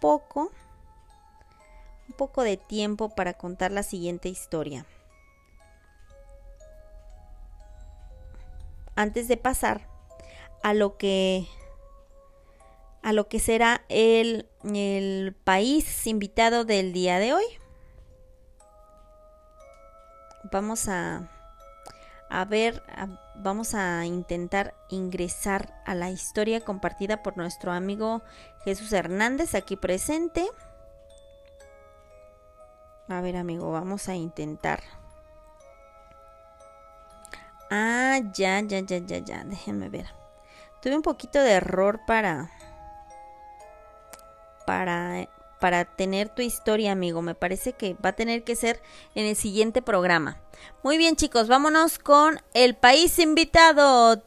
poco, 0.00 0.50
un 2.08 2.14
poco 2.16 2.42
de 2.42 2.56
tiempo 2.56 3.14
para 3.14 3.34
contar 3.34 3.70
la 3.70 3.84
siguiente 3.84 4.28
historia. 4.28 4.86
Antes 9.00 9.28
de 9.28 9.38
pasar 9.38 9.88
a 10.62 10.74
lo 10.74 10.98
que 10.98 11.48
a 13.00 13.14
lo 13.14 13.28
que 13.28 13.40
será 13.40 13.80
el, 13.88 14.46
el 14.62 15.34
país 15.42 16.06
invitado 16.06 16.66
del 16.66 16.92
día 16.92 17.18
de 17.18 17.32
hoy. 17.32 17.44
Vamos 20.52 20.86
a, 20.86 21.30
a 22.28 22.44
ver, 22.44 22.82
vamos 23.36 23.74
a 23.74 24.04
intentar 24.04 24.74
ingresar 24.90 25.80
a 25.86 25.94
la 25.94 26.10
historia 26.10 26.60
compartida 26.60 27.22
por 27.22 27.38
nuestro 27.38 27.72
amigo 27.72 28.20
Jesús 28.66 28.92
Hernández 28.92 29.54
aquí 29.54 29.76
presente. 29.76 30.46
A 33.08 33.22
ver 33.22 33.36
amigo, 33.36 33.72
vamos 33.72 34.10
a 34.10 34.14
intentar. 34.14 34.99
Ah, 37.70 38.18
ya, 38.34 38.60
ya, 38.60 38.80
ya, 38.80 38.98
ya, 38.98 39.18
ya. 39.18 39.44
Déjenme 39.44 39.88
ver. 39.88 40.06
Tuve 40.82 40.96
un 40.96 41.02
poquito 41.02 41.38
de 41.40 41.52
error 41.52 42.00
para. 42.06 42.50
Para. 44.66 45.28
Para 45.60 45.84
tener 45.84 46.30
tu 46.30 46.42
historia, 46.42 46.92
amigo. 46.92 47.20
Me 47.22 47.34
parece 47.34 47.74
que 47.74 47.94
va 47.94 48.10
a 48.10 48.14
tener 48.14 48.44
que 48.44 48.56
ser 48.56 48.82
en 49.14 49.26
el 49.26 49.36
siguiente 49.36 49.82
programa. 49.82 50.40
Muy 50.82 50.96
bien, 50.96 51.16
chicos, 51.16 51.48
vámonos 51.48 51.98
con 51.98 52.40
el 52.54 52.74
país 52.74 53.18
invitado. 53.18 54.20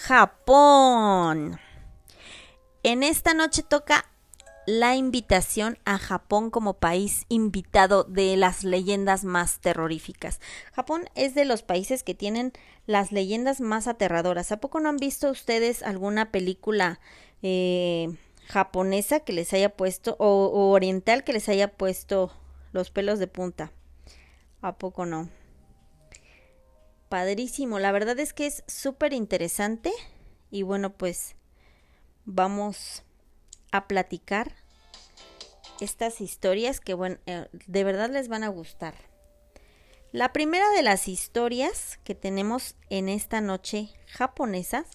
Japón. 0.00 1.60
En 2.82 3.02
esta 3.02 3.34
noche 3.34 3.62
toca 3.62 4.06
la 4.70 4.94
invitación 4.94 5.78
a 5.84 5.98
Japón 5.98 6.50
como 6.50 6.74
país 6.74 7.24
invitado 7.28 8.04
de 8.04 8.36
las 8.36 8.62
leyendas 8.62 9.24
más 9.24 9.58
terroríficas. 9.58 10.40
Japón 10.72 11.10
es 11.16 11.34
de 11.34 11.44
los 11.44 11.62
países 11.62 12.04
que 12.04 12.14
tienen 12.14 12.52
las 12.86 13.10
leyendas 13.10 13.60
más 13.60 13.88
aterradoras. 13.88 14.52
¿A 14.52 14.60
poco 14.60 14.78
no 14.78 14.88
han 14.88 14.98
visto 14.98 15.28
ustedes 15.28 15.82
alguna 15.82 16.30
película 16.30 17.00
eh, 17.42 18.16
japonesa 18.46 19.20
que 19.20 19.32
les 19.32 19.52
haya 19.52 19.70
puesto 19.70 20.14
o, 20.20 20.46
o 20.46 20.70
oriental 20.70 21.24
que 21.24 21.32
les 21.32 21.48
haya 21.48 21.72
puesto 21.72 22.30
los 22.70 22.92
pelos 22.92 23.18
de 23.18 23.26
punta? 23.26 23.72
¿A 24.62 24.78
poco 24.78 25.04
no? 25.04 25.28
Padrísimo, 27.08 27.80
la 27.80 27.90
verdad 27.90 28.20
es 28.20 28.32
que 28.32 28.46
es 28.46 28.62
súper 28.68 29.14
interesante 29.14 29.90
y 30.52 30.62
bueno 30.62 30.92
pues 30.92 31.34
vamos 32.24 33.02
a 33.72 33.88
platicar 33.88 34.59
estas 35.82 36.20
historias 36.20 36.80
que, 36.80 36.94
bueno, 36.94 37.18
eh, 37.26 37.46
de 37.66 37.84
verdad 37.84 38.10
les 38.10 38.28
van 38.28 38.44
a 38.44 38.48
gustar. 38.48 38.94
La 40.12 40.32
primera 40.32 40.68
de 40.70 40.82
las 40.82 41.06
historias 41.06 42.00
que 42.02 42.16
tenemos 42.16 42.74
en 42.88 43.08
esta 43.08 43.40
noche 43.40 43.90
japonesas 44.06 44.86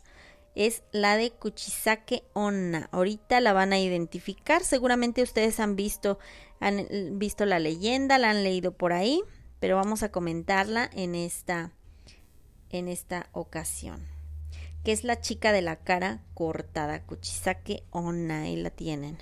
es 0.55 0.83
la 0.91 1.15
de 1.15 1.31
Kuchisake 1.31 2.23
Onna. 2.33 2.89
Ahorita 2.91 3.39
la 3.39 3.53
van 3.53 3.71
a 3.71 3.79
identificar. 3.79 4.63
Seguramente 4.63 5.21
ustedes 5.21 5.59
han 5.59 5.75
visto, 5.75 6.19
han 6.59 6.79
eh, 6.79 7.09
visto 7.13 7.45
la 7.45 7.59
leyenda, 7.59 8.17
la 8.17 8.31
han 8.31 8.43
leído 8.43 8.73
por 8.73 8.93
ahí, 8.93 9.21
pero 9.59 9.77
vamos 9.77 10.03
a 10.03 10.11
comentarla 10.11 10.89
en 10.93 11.15
esta, 11.15 11.71
en 12.69 12.87
esta 12.87 13.29
ocasión. 13.31 14.05
Que 14.83 14.91
es 14.91 15.03
la 15.03 15.19
chica 15.19 15.51
de 15.51 15.61
la 15.61 15.77
cara 15.77 16.23
cortada. 16.33 17.03
Kuchisake 17.03 17.83
Onna. 17.91 18.43
Ahí 18.43 18.55
la 18.55 18.69
tienen. 18.69 19.17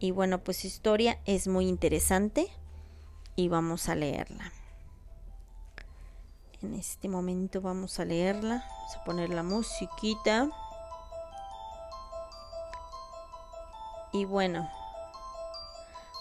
Y 0.00 0.12
bueno, 0.12 0.38
pues 0.38 0.58
su 0.58 0.66
historia 0.66 1.18
es 1.24 1.48
muy 1.48 1.66
interesante 1.66 2.48
y 3.36 3.48
vamos 3.48 3.88
a 3.88 3.94
leerla. 3.94 4.52
En 6.62 6.74
este 6.74 7.08
momento 7.08 7.60
vamos 7.60 8.00
a 8.00 8.04
leerla. 8.04 8.64
Vamos 8.68 8.96
a 8.96 9.04
poner 9.04 9.30
la 9.30 9.42
musiquita. 9.42 10.48
Y 14.12 14.24
bueno, 14.24 14.68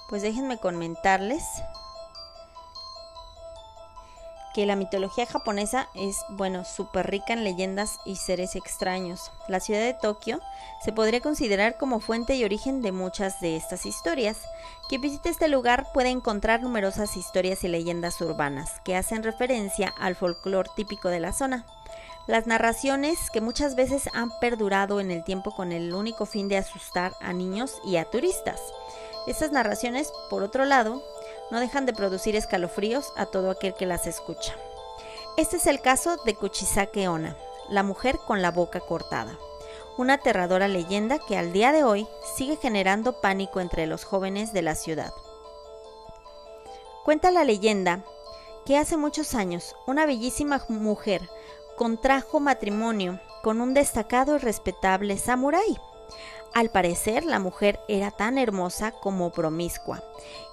pues 0.10 0.22
déjenme 0.22 0.58
comentarles 0.58 1.44
que 4.58 4.66
la 4.66 4.76
mitología 4.76 5.28
japonesa 5.28 5.88
es, 5.94 6.26
bueno, 6.30 6.66
súper 6.66 7.12
rica 7.12 7.34
en 7.34 7.44
leyendas 7.44 8.00
y 8.06 8.16
seres 8.16 8.56
extraños. 8.56 9.30
La 9.48 9.60
ciudad 9.60 9.82
de 9.82 9.94
Tokio 9.94 10.40
se 10.84 10.92
podría 10.92 11.22
considerar 11.22 11.78
como 11.78 12.00
fuente 12.00 12.34
y 12.34 12.44
origen 12.44 12.82
de 12.82 12.92
muchas 12.92 13.40
de 13.40 13.56
estas 13.56 13.86
historias. 13.86 14.40
Quien 14.90 15.02
visite 15.02 15.30
este 15.30 15.48
lugar 15.48 15.86
puede 15.94 16.10
encontrar 16.10 16.64
numerosas 16.64 17.18
historias 17.18 17.64
y 17.64 17.68
leyendas 17.68 18.20
urbanas 18.20 18.82
que 18.84 18.96
hacen 18.96 19.22
referencia 19.22 19.94
al 20.00 20.16
folclore 20.16 20.72
típico 20.76 21.10
de 21.10 21.20
la 21.20 21.34
zona. 21.34 21.68
Las 22.26 22.48
narraciones 22.48 23.30
que 23.30 23.42
muchas 23.42 23.76
veces 23.76 24.10
han 24.16 24.32
perdurado 24.40 25.00
en 25.00 25.12
el 25.12 25.24
tiempo 25.24 25.56
con 25.56 25.72
el 25.72 25.94
único 25.94 26.26
fin 26.26 26.48
de 26.48 26.58
asustar 26.58 27.14
a 27.22 27.32
niños 27.32 27.80
y 27.86 27.98
a 27.98 28.06
turistas. 28.06 28.60
Estas 29.28 29.52
narraciones, 29.52 30.12
por 30.32 30.42
otro 30.42 30.66
lado, 30.66 31.04
no 31.52 31.60
dejan 31.60 31.86
de 31.86 31.94
producir 31.94 32.36
escalofríos 32.36 33.14
a 33.16 33.26
todo 33.26 33.52
aquel 33.52 33.74
que 33.74 33.86
las 33.86 34.08
escucha. 34.08 34.56
Este 35.38 35.58
es 35.58 35.68
el 35.68 35.82
caso 35.82 36.18
de 36.26 36.36
Kuchisake 36.36 37.08
Ona, 37.08 37.38
la 37.70 37.84
mujer 37.84 38.18
con 38.26 38.42
la 38.42 38.52
boca 38.52 38.80
cortada, 38.80 39.38
una 39.98 40.16
aterradora 40.16 40.68
leyenda 40.68 41.20
que 41.20 41.38
al 41.38 41.54
día 41.54 41.72
de 41.72 41.84
hoy 41.84 42.08
sigue 42.36 42.58
generando 42.58 43.22
pánico 43.22 43.60
entre 43.60 43.88
los 43.88 44.04
jóvenes 44.04 44.54
de 44.54 44.62
la 44.62 44.76
ciudad. 44.76 45.14
Cuenta 47.04 47.32
la 47.32 47.44
leyenda 47.44 48.04
que 48.66 48.78
hace 48.78 48.98
muchos 48.98 49.34
años 49.34 49.76
una 49.86 50.06
bellísima 50.06 50.62
mujer 50.68 51.30
contrajo 51.78 52.40
matrimonio 52.40 53.20
con 53.44 53.62
un 53.62 53.74
destacado 53.74 54.36
y 54.36 54.40
respetable 54.40 55.18
samurái, 55.18 55.78
al 56.58 56.72
parecer, 56.72 57.24
la 57.24 57.38
mujer 57.38 57.80
era 57.88 58.10
tan 58.10 58.40
hermosa 58.40 58.92
como 58.92 59.30
promiscua, 59.30 60.04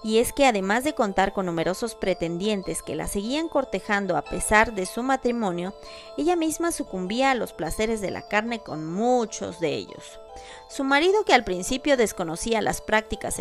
y 0.03 0.19
es 0.19 0.35
que 0.35 0.45
además 0.45 0.85
de 0.85 0.95
contar 0.95 1.33
con 1.33 1.47
numerosos 1.47 1.95
pretendientes 1.95 2.83
que 2.83 2.95
la 2.95 3.07
seguían 3.07 3.49
cortejando 3.49 4.19
a 4.19 4.23
pesar 4.23 4.75
de 4.75 4.85
su 4.85 5.03
matrimonio, 5.03 5.73
ella 6.19 6.37
misma 6.37 6.73
sucumbía 6.73 7.31
a 7.31 7.35
los 7.35 7.55
placeres 7.55 8.03
de 8.03 8.11
la 8.11 8.29
carne 8.29 8.59
con 8.59 8.85
muchos 8.85 9.61
de 9.61 9.77
ellos. 9.77 10.21
Su 10.69 10.85
marido, 10.85 11.25
que 11.25 11.33
al 11.33 11.43
principio 11.43 11.97
desconocía 11.97 12.61
las 12.61 12.83
prácticas 12.83 13.39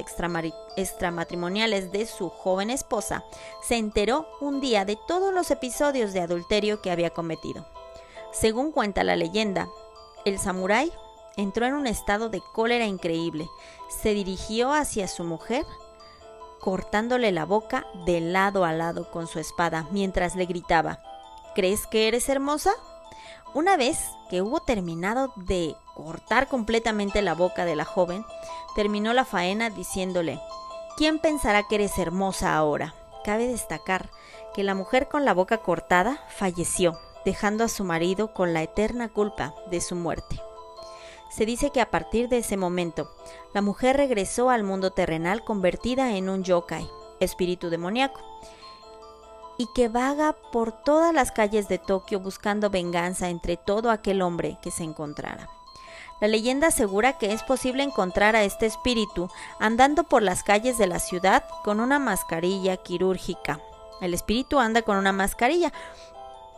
extramatrimoniales 0.78 1.92
de 1.92 2.06
su 2.06 2.30
joven 2.30 2.70
esposa, 2.70 3.26
se 3.62 3.76
enteró 3.76 4.26
un 4.40 4.62
día 4.62 4.86
de 4.86 4.98
todos 5.06 5.34
los 5.34 5.52
episodios 5.52 6.14
de 6.14 6.22
adulterio 6.22 6.82
que 6.82 6.92
había 6.92 7.10
cometido. 7.10 7.68
Según 8.32 8.72
cuenta 8.72 9.04
la 9.04 9.18
leyenda, 9.18 9.68
el 10.24 10.40
samurái 10.40 10.94
entró 11.38 11.66
en 11.66 11.74
un 11.74 11.88
estado 11.88 12.30
de 12.30 12.42
cólera 12.42 12.86
increíble. 12.86 13.50
Se 13.90 14.14
dirigió 14.14 14.74
hacia 14.74 15.08
su 15.08 15.24
mujer, 15.24 15.66
cortándole 16.60 17.32
la 17.32 17.46
boca 17.46 17.86
de 18.06 18.22
lado 18.22 18.66
a 18.66 18.72
lado 18.72 19.12
con 19.12 19.28
su 19.28 19.40
espada, 19.40 19.88
mientras 19.92 20.36
le 20.36 20.46
gritaba, 20.46 21.00
¿Crees 21.56 21.86
que 21.86 22.08
eres 22.08 22.30
hermosa? 22.30 22.72
Una 23.54 23.78
vez 23.78 24.00
que 24.30 24.42
hubo 24.42 24.60
terminado 24.62 25.32
de 25.36 25.76
cortar 25.94 26.48
completamente 26.48 27.22
la 27.22 27.36
boca 27.36 27.66
de 27.66 27.76
la 27.76 27.86
joven, 27.86 28.26
terminó 28.76 29.14
la 29.14 29.26
faena 29.26 29.70
diciéndole, 29.70 30.40
¿quién 30.98 31.20
pensará 31.20 31.62
que 31.64 31.76
eres 31.76 32.00
hermosa 32.00 32.56
ahora? 32.56 32.96
Cabe 33.24 33.48
destacar 33.48 34.10
que 34.56 34.64
la 34.64 34.74
mujer 34.74 35.08
con 35.08 35.26
la 35.26 35.34
boca 35.34 35.60
cortada 35.60 36.18
falleció, 36.30 36.98
dejando 37.24 37.64
a 37.64 37.70
su 37.70 37.84
marido 37.84 38.34
con 38.34 38.54
la 38.54 38.64
eterna 38.64 39.10
culpa 39.10 39.54
de 39.70 39.82
su 39.82 39.96
muerte. 39.96 40.42
Se 41.36 41.48
dice 41.48 41.72
que 41.72 41.82
a 41.82 41.90
partir 41.90 42.30
de 42.30 42.38
ese 42.38 42.58
momento, 42.58 43.12
la 43.56 43.64
mujer 43.64 43.98
regresó 43.98 44.52
al 44.52 44.64
mundo 44.64 44.92
terrenal 44.92 45.44
convertida 45.44 46.16
en 46.16 46.30
un 46.30 46.44
yokai, 46.44 46.88
espíritu 47.20 47.72
demoníaco, 47.72 48.22
y 49.58 49.68
que 49.74 49.88
vaga 49.88 50.36
por 50.52 50.72
todas 50.84 51.12
las 51.12 51.32
calles 51.32 51.68
de 51.68 51.80
Tokio 51.80 52.20
buscando 52.20 52.70
venganza 52.70 53.30
entre 53.30 53.58
todo 53.58 53.90
aquel 53.90 54.22
hombre 54.22 54.60
que 54.62 54.70
se 54.70 54.84
encontrara. 54.84 55.50
La 56.22 56.28
leyenda 56.28 56.68
asegura 56.68 57.18
que 57.18 57.34
es 57.34 57.42
posible 57.42 57.82
encontrar 57.82 58.36
a 58.36 58.44
este 58.44 58.68
espíritu 58.68 59.28
andando 59.60 60.04
por 60.04 60.22
las 60.22 60.44
calles 60.44 60.78
de 60.78 60.86
la 60.86 61.00
ciudad 61.00 61.44
con 61.64 61.80
una 61.80 61.98
mascarilla 61.98 62.78
quirúrgica. 62.78 63.60
El 64.02 64.14
espíritu 64.14 64.60
anda 64.60 64.84
con 64.84 64.98
una 64.98 65.12
mascarilla, 65.12 65.74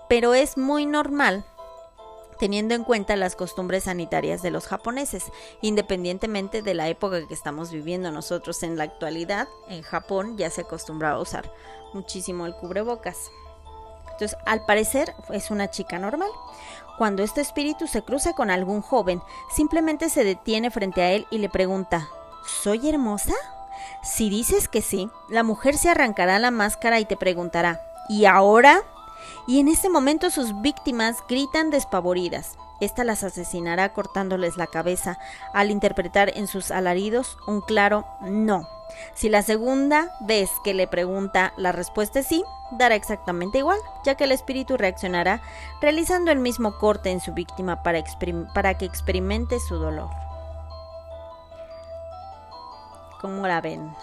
pero 0.09 0.33
es 0.33 0.57
muy 0.57 0.85
normal 0.85 1.45
teniendo 2.39 2.75
en 2.75 2.83
cuenta 2.83 3.15
las 3.15 3.35
costumbres 3.35 3.85
sanitarias 3.85 4.41
de 4.41 4.51
los 4.51 4.67
japoneses, 4.67 5.25
independientemente 5.61 6.61
de 6.61 6.73
la 6.73 6.87
época 6.87 7.27
que 7.27 7.33
estamos 7.33 7.71
viviendo 7.71 8.11
nosotros 8.11 8.63
en 8.63 8.77
la 8.77 8.83
actualidad, 8.83 9.47
en 9.69 9.81
Japón 9.81 10.37
ya 10.37 10.49
se 10.49 10.61
acostumbraba 10.61 11.17
a 11.17 11.21
usar 11.21 11.51
muchísimo 11.93 12.45
el 12.45 12.55
cubrebocas. 12.55 13.31
Entonces, 14.11 14.37
al 14.45 14.65
parecer 14.65 15.13
es 15.29 15.51
una 15.51 15.69
chica 15.69 15.99
normal. 15.99 16.29
Cuando 16.97 17.23
este 17.23 17.41
espíritu 17.41 17.87
se 17.87 18.03
cruza 18.03 18.33
con 18.33 18.49
algún 18.49 18.81
joven, 18.81 19.21
simplemente 19.53 20.09
se 20.09 20.23
detiene 20.23 20.71
frente 20.71 21.01
a 21.01 21.11
él 21.11 21.27
y 21.29 21.39
le 21.39 21.49
pregunta, 21.49 22.07
¿Soy 22.45 22.87
hermosa? 22.87 23.33
Si 24.03 24.29
dices 24.29 24.67
que 24.67 24.81
sí, 24.81 25.09
la 25.29 25.43
mujer 25.43 25.77
se 25.77 25.89
arrancará 25.89 26.39
la 26.39 26.51
máscara 26.51 26.99
y 26.99 27.05
te 27.05 27.17
preguntará, 27.17 27.81
¿y 28.07 28.25
ahora? 28.25 28.83
Y 29.47 29.59
en 29.59 29.67
ese 29.67 29.89
momento 29.89 30.29
sus 30.29 30.61
víctimas 30.61 31.17
gritan 31.27 31.69
despavoridas. 31.69 32.57
Esta 32.81 33.03
las 33.03 33.23
asesinará 33.23 33.93
cortándoles 33.93 34.57
la 34.57 34.67
cabeza 34.67 35.17
al 35.53 35.71
interpretar 35.71 36.31
en 36.35 36.47
sus 36.47 36.71
alaridos 36.71 37.37
un 37.47 37.61
claro 37.61 38.05
no. 38.21 38.67
Si 39.13 39.29
la 39.29 39.41
segunda 39.41 40.15
vez 40.21 40.49
que 40.63 40.73
le 40.73 40.87
pregunta 40.87 41.53
la 41.57 41.71
respuesta 41.71 42.19
es 42.19 42.27
sí, 42.27 42.43
dará 42.71 42.95
exactamente 42.95 43.59
igual, 43.59 43.79
ya 44.03 44.15
que 44.15 44.25
el 44.25 44.31
espíritu 44.31 44.77
reaccionará 44.77 45.41
realizando 45.81 46.31
el 46.31 46.39
mismo 46.39 46.77
corte 46.77 47.11
en 47.11 47.21
su 47.21 47.33
víctima 47.33 47.83
para, 47.83 48.03
que 48.77 48.85
experimente 48.85 49.59
su 49.59 49.75
dolor. 49.77 50.09
¿Cómo 53.21 53.47
la 53.47 53.61
ven? 53.61 53.95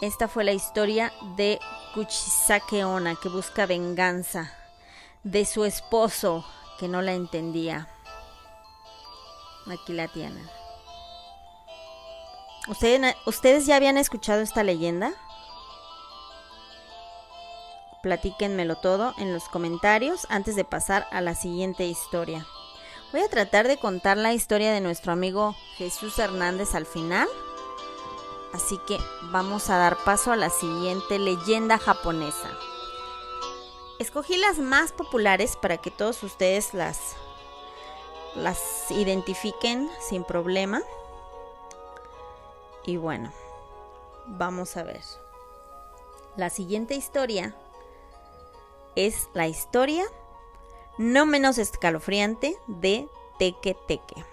Esta 0.00 0.28
fue 0.28 0.44
la 0.44 0.52
historia 0.52 1.12
de 1.36 1.60
Kuchisake 1.94 2.82
que 3.22 3.28
busca 3.28 3.66
venganza 3.66 4.50
de 5.24 5.44
su 5.44 5.66
esposo 5.66 6.44
que 6.78 6.88
no 6.88 7.02
la 7.02 7.12
entendía. 7.12 7.86
Aquí 9.70 9.92
la 9.92 10.08
tienen. 10.08 10.48
¿Ustedes, 12.68 13.14
¿Ustedes 13.26 13.66
ya 13.66 13.76
habían 13.76 13.98
escuchado 13.98 14.40
esta 14.40 14.62
leyenda? 14.62 15.12
Platíquenmelo 18.02 18.76
todo 18.76 19.12
en 19.18 19.34
los 19.34 19.50
comentarios 19.50 20.26
antes 20.30 20.56
de 20.56 20.64
pasar 20.64 21.06
a 21.10 21.20
la 21.20 21.34
siguiente 21.34 21.84
historia. 21.84 22.46
Voy 23.12 23.20
a 23.20 23.28
tratar 23.28 23.68
de 23.68 23.76
contar 23.76 24.16
la 24.16 24.32
historia 24.32 24.72
de 24.72 24.80
nuestro 24.80 25.12
amigo 25.12 25.54
Jesús 25.76 26.18
Hernández 26.18 26.74
al 26.74 26.86
final. 26.86 27.28
Así 28.52 28.78
que 28.78 28.98
vamos 29.30 29.70
a 29.70 29.76
dar 29.76 29.96
paso 30.04 30.32
a 30.32 30.36
la 30.36 30.50
siguiente 30.50 31.18
leyenda 31.18 31.78
japonesa. 31.78 32.50
Escogí 33.98 34.36
las 34.38 34.58
más 34.58 34.92
populares 34.92 35.56
para 35.56 35.76
que 35.76 35.90
todos 35.90 36.22
ustedes 36.22 36.74
las, 36.74 37.16
las 38.34 38.90
identifiquen 38.90 39.90
sin 40.00 40.24
problema. 40.24 40.82
Y 42.84 42.96
bueno, 42.96 43.32
vamos 44.26 44.76
a 44.76 44.82
ver. 44.82 45.02
La 46.36 46.50
siguiente 46.50 46.94
historia 46.94 47.54
es 48.96 49.28
la 49.34 49.46
historia 49.46 50.04
no 50.98 51.24
menos 51.24 51.58
escalofriante 51.58 52.56
de 52.66 53.08
Teke 53.38 53.76
Teke. 53.86 54.24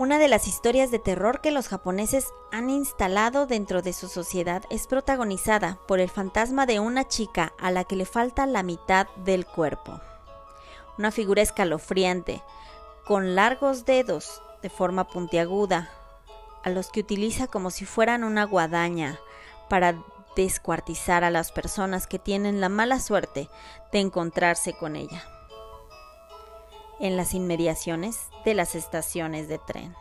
Una 0.00 0.16
de 0.16 0.28
las 0.28 0.48
historias 0.48 0.90
de 0.90 0.98
terror 0.98 1.42
que 1.42 1.50
los 1.50 1.68
japoneses 1.68 2.32
han 2.50 2.70
instalado 2.70 3.44
dentro 3.44 3.82
de 3.82 3.92
su 3.92 4.08
sociedad 4.08 4.62
es 4.70 4.86
protagonizada 4.86 5.78
por 5.86 6.00
el 6.00 6.08
fantasma 6.08 6.64
de 6.64 6.80
una 6.80 7.06
chica 7.06 7.52
a 7.58 7.70
la 7.70 7.84
que 7.84 7.96
le 7.96 8.06
falta 8.06 8.46
la 8.46 8.62
mitad 8.62 9.08
del 9.26 9.44
cuerpo. 9.44 10.00
Una 10.96 11.10
figura 11.10 11.42
escalofriante, 11.42 12.42
con 13.04 13.34
largos 13.34 13.84
dedos 13.84 14.40
de 14.62 14.70
forma 14.70 15.06
puntiaguda, 15.06 15.90
a 16.64 16.70
los 16.70 16.88
que 16.88 17.00
utiliza 17.00 17.46
como 17.48 17.70
si 17.70 17.84
fueran 17.84 18.24
una 18.24 18.44
guadaña 18.44 19.20
para 19.68 20.02
descuartizar 20.34 21.24
a 21.24 21.30
las 21.30 21.52
personas 21.52 22.06
que 22.06 22.18
tienen 22.18 22.62
la 22.62 22.70
mala 22.70 23.00
suerte 23.00 23.50
de 23.92 24.00
encontrarse 24.00 24.72
con 24.72 24.96
ella 24.96 25.39
en 27.00 27.16
las 27.16 27.34
inmediaciones 27.34 28.28
de 28.44 28.54
las 28.54 28.74
estaciones 28.74 29.48
de 29.48 29.58
tren. 29.58 29.94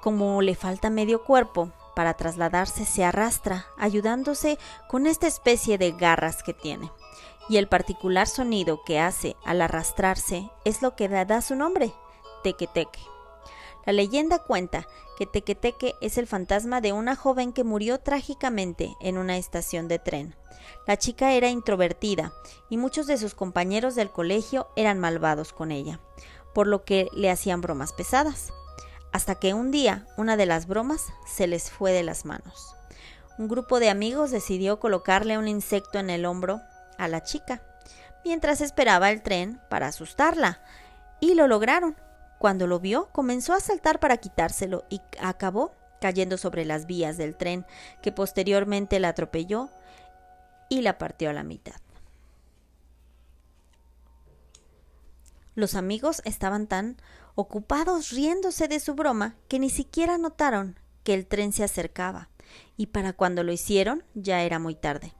Como 0.00 0.40
le 0.40 0.54
falta 0.54 0.88
medio 0.88 1.24
cuerpo 1.24 1.72
para 1.94 2.14
trasladarse, 2.14 2.84
se 2.84 3.04
arrastra, 3.04 3.66
ayudándose 3.76 4.58
con 4.88 5.06
esta 5.06 5.26
especie 5.26 5.78
de 5.78 5.92
garras 5.92 6.42
que 6.42 6.54
tiene. 6.54 6.90
Y 7.48 7.56
el 7.56 7.68
particular 7.68 8.26
sonido 8.26 8.82
que 8.84 9.00
hace 9.00 9.36
al 9.44 9.60
arrastrarse 9.60 10.50
es 10.64 10.82
lo 10.82 10.94
que 10.94 11.08
da 11.08 11.40
su 11.42 11.56
nombre, 11.56 11.92
teque-teque. 12.42 13.00
La 13.84 13.92
leyenda 13.92 14.40
cuenta 14.40 14.86
que 15.16 15.26
Tequeteque 15.26 15.94
es 16.00 16.18
el 16.18 16.26
fantasma 16.26 16.80
de 16.80 16.92
una 16.92 17.16
joven 17.16 17.52
que 17.52 17.64
murió 17.64 17.98
trágicamente 17.98 18.94
en 19.00 19.18
una 19.18 19.36
estación 19.36 19.88
de 19.88 19.98
tren. 19.98 20.36
La 20.86 20.96
chica 20.96 21.32
era 21.32 21.48
introvertida 21.48 22.32
y 22.68 22.76
muchos 22.76 23.06
de 23.06 23.16
sus 23.16 23.34
compañeros 23.34 23.94
del 23.94 24.10
colegio 24.10 24.68
eran 24.76 24.98
malvados 24.98 25.52
con 25.52 25.72
ella, 25.72 26.00
por 26.54 26.66
lo 26.66 26.84
que 26.84 27.08
le 27.12 27.30
hacían 27.30 27.60
bromas 27.60 27.92
pesadas. 27.92 28.52
Hasta 29.12 29.36
que 29.36 29.54
un 29.54 29.70
día 29.70 30.06
una 30.16 30.36
de 30.36 30.46
las 30.46 30.66
bromas 30.66 31.06
se 31.26 31.46
les 31.46 31.70
fue 31.70 31.92
de 31.92 32.02
las 32.02 32.24
manos. 32.24 32.74
Un 33.38 33.48
grupo 33.48 33.80
de 33.80 33.90
amigos 33.90 34.30
decidió 34.30 34.78
colocarle 34.78 35.38
un 35.38 35.48
insecto 35.48 35.98
en 35.98 36.10
el 36.10 36.24
hombro 36.24 36.60
a 36.98 37.08
la 37.08 37.22
chica, 37.22 37.62
mientras 38.24 38.60
esperaba 38.60 39.10
el 39.10 39.22
tren 39.22 39.60
para 39.68 39.88
asustarla, 39.88 40.62
y 41.20 41.34
lo 41.34 41.46
lograron 41.48 41.96
cuando 42.38 42.66
lo 42.66 42.80
vio, 42.80 43.08
comenzó 43.12 43.52
a 43.54 43.60
saltar 43.60 44.00
para 44.00 44.18
quitárselo 44.18 44.84
y 44.90 45.00
acabó 45.20 45.72
cayendo 46.00 46.36
sobre 46.36 46.64
las 46.64 46.86
vías 46.86 47.16
del 47.16 47.36
tren, 47.36 47.66
que 48.02 48.12
posteriormente 48.12 49.00
la 49.00 49.08
atropelló 49.08 49.70
y 50.68 50.82
la 50.82 50.98
partió 50.98 51.30
a 51.30 51.32
la 51.32 51.42
mitad. 51.42 51.80
Los 55.54 55.74
amigos 55.74 56.20
estaban 56.24 56.66
tan 56.66 56.98
ocupados 57.34 58.10
riéndose 58.10 58.68
de 58.68 58.78
su 58.78 58.94
broma 58.94 59.36
que 59.48 59.58
ni 59.58 59.70
siquiera 59.70 60.18
notaron 60.18 60.78
que 61.02 61.14
el 61.14 61.26
tren 61.26 61.52
se 61.52 61.64
acercaba, 61.64 62.28
y 62.76 62.86
para 62.86 63.14
cuando 63.14 63.42
lo 63.42 63.52
hicieron 63.52 64.04
ya 64.14 64.42
era 64.42 64.58
muy 64.58 64.74
tarde. 64.74 65.14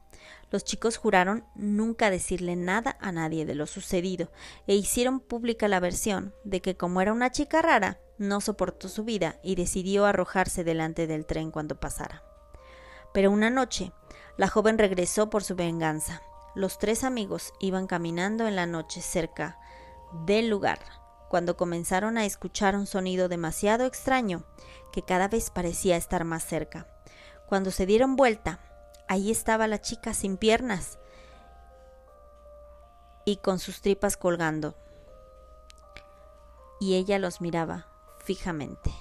Los 0.51 0.65
chicos 0.65 0.97
juraron 0.97 1.45
nunca 1.55 2.11
decirle 2.11 2.57
nada 2.57 2.97
a 3.01 3.11
nadie 3.13 3.45
de 3.45 3.55
lo 3.55 3.67
sucedido 3.67 4.31
e 4.67 4.75
hicieron 4.75 5.21
pública 5.21 5.69
la 5.69 5.81
versión 5.81 6.35
de 6.45 6.63
que 6.63 6.77
como 6.77 7.01
era 7.01 7.13
una 7.13 7.31
chica 7.31 7.63
rara, 7.63 7.99
no 8.19 8.41
soportó 8.41 8.89
su 8.89 9.05
vida 9.05 9.39
y 9.43 9.57
decidió 9.57 10.07
arrojarse 10.07 10.65
delante 10.65 11.07
del 11.07 11.27
tren 11.27 11.51
cuando 11.51 11.81
pasara. 11.81 12.23
Pero 13.13 13.31
una 13.31 13.51
noche, 13.51 13.93
la 14.37 14.49
joven 14.49 14.79
regresó 14.79 15.31
por 15.31 15.43
su 15.43 15.57
venganza. 15.57 16.23
Los 16.55 16.79
tres 16.79 17.05
amigos 17.05 17.53
iban 17.61 17.87
caminando 17.87 18.47
en 18.47 18.57
la 18.57 18.67
noche 18.67 19.01
cerca 19.03 19.59
del 20.25 20.49
lugar, 20.49 20.79
cuando 21.29 21.57
comenzaron 21.57 22.17
a 22.19 22.25
escuchar 22.25 22.77
un 22.77 22.87
sonido 22.87 23.29
demasiado 23.29 23.85
extraño 23.85 24.45
que 24.93 25.03
cada 25.03 25.29
vez 25.29 25.51
parecía 25.51 25.97
estar 25.97 26.25
más 26.25 26.45
cerca. 26.45 26.87
Cuando 27.49 27.71
se 27.71 27.87
dieron 27.87 28.17
vuelta, 28.17 28.61
Ahí 29.09 29.31
estaba 29.31 29.69
la 29.69 29.81
chica 29.81 30.15
sin 30.15 30.37
piernas 30.37 30.99
y 33.25 33.37
con 33.37 33.59
sus 33.59 33.81
tripas 33.81 34.17
colgando. 34.17 34.75
Y 36.81 36.95
ella 36.95 37.19
los 37.19 37.41
miraba 37.41 37.87
fijamente. 38.19 38.93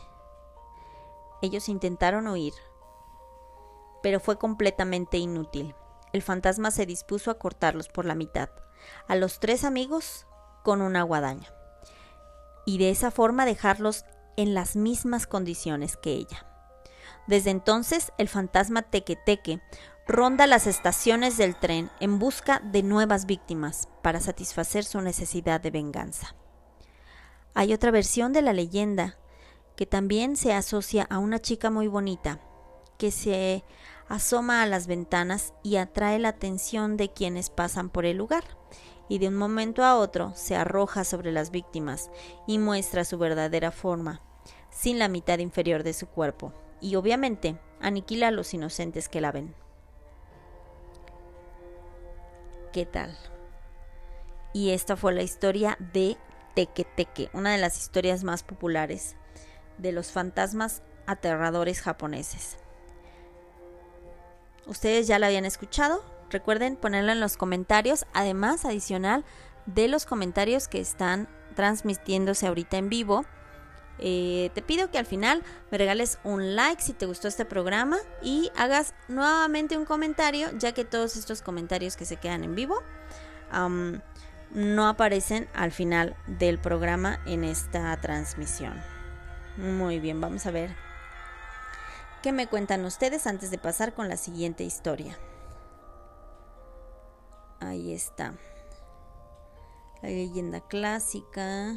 Ellos 1.41 1.69
intentaron 1.69 2.27
huir, 2.27 2.53
pero 4.01 4.19
fue 4.19 4.37
completamente 4.37 5.17
inútil. 5.17 5.75
El 6.13 6.21
fantasma 6.21 6.71
se 6.71 6.85
dispuso 6.85 7.31
a 7.31 7.39
cortarlos 7.39 7.89
por 7.89 8.05
la 8.05 8.15
mitad, 8.15 8.49
a 9.07 9.15
los 9.15 9.39
tres 9.39 9.63
amigos 9.63 10.25
con 10.63 10.81
una 10.81 11.03
guadaña, 11.03 11.53
y 12.65 12.77
de 12.77 12.89
esa 12.89 13.11
forma 13.11 13.45
dejarlos 13.45 14.05
en 14.37 14.53
las 14.53 14.75
mismas 14.75 15.27
condiciones 15.27 15.97
que 15.97 16.11
ella. 16.11 16.45
Desde 17.27 17.49
entonces, 17.49 18.11
el 18.17 18.29
fantasma 18.29 18.83
Teque-Teque 18.83 19.61
ronda 20.07 20.45
las 20.45 20.67
estaciones 20.67 21.37
del 21.37 21.55
tren 21.55 21.89
en 21.99 22.19
busca 22.19 22.59
de 22.59 22.83
nuevas 22.83 23.25
víctimas 23.25 23.89
para 24.03 24.19
satisfacer 24.19 24.83
su 24.83 25.01
necesidad 25.01 25.59
de 25.61 25.71
venganza. 25.71 26.35
Hay 27.55 27.73
otra 27.73 27.89
versión 27.89 28.31
de 28.31 28.43
la 28.43 28.53
leyenda 28.53 29.17
que 29.75 29.85
también 29.85 30.35
se 30.35 30.53
asocia 30.53 31.07
a 31.09 31.17
una 31.17 31.39
chica 31.39 31.71
muy 31.71 31.87
bonita 31.87 32.39
que 32.99 33.11
se 33.11 33.63
asoma 34.07 34.61
a 34.61 34.67
las 34.67 34.87
ventanas 34.87 35.53
y 35.63 35.77
atrae 35.77 36.19
la 36.19 36.29
atención 36.29 36.97
de 36.97 37.11
quienes 37.11 37.49
pasan 37.49 37.89
por 37.89 38.05
el 38.05 38.17
lugar 38.17 38.43
y 39.09 39.17
de 39.17 39.27
un 39.27 39.35
momento 39.35 39.83
a 39.83 39.97
otro 39.97 40.33
se 40.35 40.55
arroja 40.55 41.03
sobre 41.03 41.31
las 41.31 41.49
víctimas 41.51 42.11
y 42.47 42.59
muestra 42.59 43.05
su 43.05 43.17
verdadera 43.17 43.71
forma, 43.71 44.21
sin 44.69 44.99
la 44.99 45.09
mitad 45.09 45.39
inferior 45.39 45.83
de 45.83 45.93
su 45.93 46.07
cuerpo, 46.07 46.53
y 46.81 46.95
obviamente 46.95 47.59
aniquila 47.81 48.29
a 48.29 48.31
los 48.31 48.53
inocentes 48.53 49.09
que 49.09 49.21
la 49.21 49.31
ven. 49.31 49.64
¿Qué 52.75 52.85
tal? 52.85 53.17
Y 54.51 54.71
esta 54.71 54.97
fue 54.97 55.13
la 55.13 55.23
historia 55.23 55.77
de 55.93 56.17
Teque 56.55 56.83
Teque, 56.83 57.29
una 57.31 57.53
de 57.53 57.57
las 57.57 57.77
historias 57.77 58.25
más 58.25 58.43
populares 58.43 59.15
de 59.77 59.93
los 59.93 60.11
fantasmas 60.11 60.83
aterradores 61.07 61.79
japoneses. 61.79 62.57
¿Ustedes 64.67 65.07
ya 65.07 65.19
la 65.19 65.27
habían 65.27 65.45
escuchado? 65.45 66.03
Recuerden 66.29 66.75
ponerlo 66.75 67.13
en 67.13 67.21
los 67.21 67.38
comentarios, 67.38 68.05
además 68.11 68.65
adicional 68.65 69.23
de 69.67 69.88
los 69.88 70.05
comentarios 70.05 70.67
que 70.67 70.81
están 70.81 71.29
transmitiéndose 71.55 72.45
ahorita 72.45 72.75
en 72.75 72.89
vivo 72.89 73.23
eh, 73.99 74.51
te 74.53 74.62
pido 74.62 74.91
que 74.91 74.97
al 74.97 75.05
final 75.05 75.43
me 75.71 75.77
regales 75.77 76.19
un 76.23 76.55
like 76.55 76.81
si 76.81 76.93
te 76.93 77.05
gustó 77.05 77.27
este 77.27 77.45
programa 77.45 77.97
y 78.21 78.51
hagas 78.55 78.93
nuevamente 79.08 79.77
un 79.77 79.86
comentario, 79.86 80.49
ya 80.58 80.73
que 80.73 80.86
todos 80.86 81.15
estos 81.15 81.41
comentarios 81.41 81.95
que 81.95 82.05
se 82.05 82.17
quedan 82.17 82.43
en 82.43 82.55
vivo 82.55 82.81
no 84.51 84.88
aparecen 84.88 85.47
al 85.53 85.71
final 85.71 86.15
del 86.27 86.60
programa 86.60 87.19
en 87.25 87.43
esta 87.43 87.95
transmisión. 88.01 88.81
Muy 89.58 89.99
bien, 89.99 90.19
vamos 90.19 90.45
a 90.45 90.51
ver 90.51 90.75
qué 92.21 92.31
me 92.31 92.47
cuentan 92.47 92.84
ustedes 92.86 93.27
antes 93.27 93.51
de 93.51 93.60
pasar 93.60 93.93
con 93.93 94.10
la 94.10 94.17
siguiente 94.17 94.63
historia. 94.63 95.17
Ahí 97.60 97.93
está. 97.93 98.34
La 100.01 100.10
leyenda 100.10 100.60
clásica. 100.62 101.75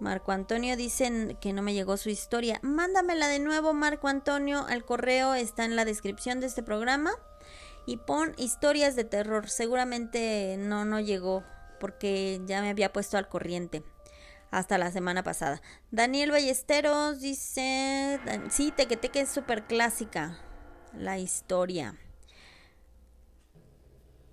Marco 0.00 0.32
Antonio 0.32 0.76
dice 0.76 1.36
que 1.40 1.52
no 1.52 1.62
me 1.62 1.74
llegó 1.74 1.96
su 1.96 2.08
historia. 2.08 2.58
Mándamela 2.62 3.28
de 3.28 3.38
nuevo, 3.38 3.74
Marco 3.74 4.08
Antonio. 4.08 4.66
El 4.68 4.84
correo 4.84 5.34
está 5.34 5.64
en 5.64 5.76
la 5.76 5.84
descripción 5.84 6.40
de 6.40 6.46
este 6.46 6.62
programa. 6.62 7.12
y 7.86 7.96
pon 7.96 8.34
historias 8.36 8.94
de 8.96 9.04
terror. 9.04 9.48
Seguramente 9.48 10.56
no, 10.58 10.84
no 10.84 11.00
llegó 11.00 11.44
porque 11.80 12.40
ya 12.46 12.60
me 12.60 12.70
había 12.70 12.92
puesto 12.92 13.16
al 13.18 13.28
corriente 13.28 13.82
hasta 14.50 14.78
la 14.78 14.90
semana 14.90 15.22
pasada. 15.22 15.62
Daniel 15.90 16.30
Ballesteros 16.30 17.20
dice, 17.20 18.20
sí, 18.50 18.72
Tequeteque 18.76 19.20
es 19.20 19.30
súper 19.30 19.64
clásica 19.64 20.38
la 20.92 21.18
historia. 21.18 21.96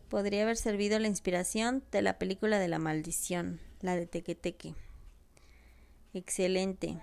Podría 0.09 0.43
haber 0.43 0.57
servido 0.57 0.99
la 0.99 1.07
inspiración 1.07 1.83
de 1.91 2.01
la 2.01 2.17
película 2.17 2.59
de 2.59 2.67
la 2.67 2.79
maldición, 2.79 3.59
la 3.81 3.95
de 3.95 4.07
Tequeteque. 4.07 4.75
Excelente. 6.13 6.97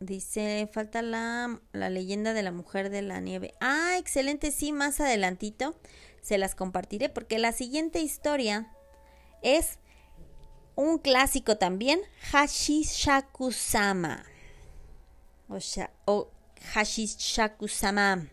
Dice, 0.00 0.68
falta 0.72 1.00
la, 1.00 1.60
la, 1.72 1.88
leyenda 1.88 2.34
de 2.34 2.42
la 2.42 2.50
mujer 2.50 2.90
de 2.90 3.02
la 3.02 3.20
nieve. 3.20 3.54
Ah, 3.60 3.94
excelente, 3.98 4.50
sí, 4.50 4.72
más 4.72 5.00
adelantito 5.00 5.76
se 6.20 6.38
las 6.38 6.54
compartiré 6.54 7.08
porque 7.08 7.38
la 7.38 7.52
siguiente 7.52 8.00
historia 8.00 8.72
es 9.42 9.78
un 10.74 10.98
clásico 10.98 11.56
también, 11.58 12.00
Hashishakusama. 12.32 14.24
O, 15.48 15.58
o 16.06 16.30
Hashishakusama. 16.72 18.28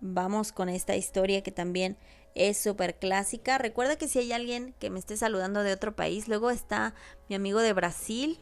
Vamos 0.00 0.52
con 0.52 0.68
esta 0.68 0.96
historia 0.96 1.42
que 1.42 1.52
también 1.52 1.96
es 2.34 2.58
súper 2.58 2.98
clásica. 2.98 3.56
Recuerda 3.58 3.96
que 3.96 4.08
si 4.08 4.18
hay 4.18 4.32
alguien 4.32 4.74
que 4.78 4.90
me 4.90 4.98
esté 4.98 5.16
saludando 5.16 5.62
de 5.62 5.72
otro 5.72 5.96
país, 5.96 6.28
luego 6.28 6.50
está 6.50 6.94
mi 7.28 7.36
amigo 7.36 7.60
de 7.60 7.72
Brasil. 7.72 8.38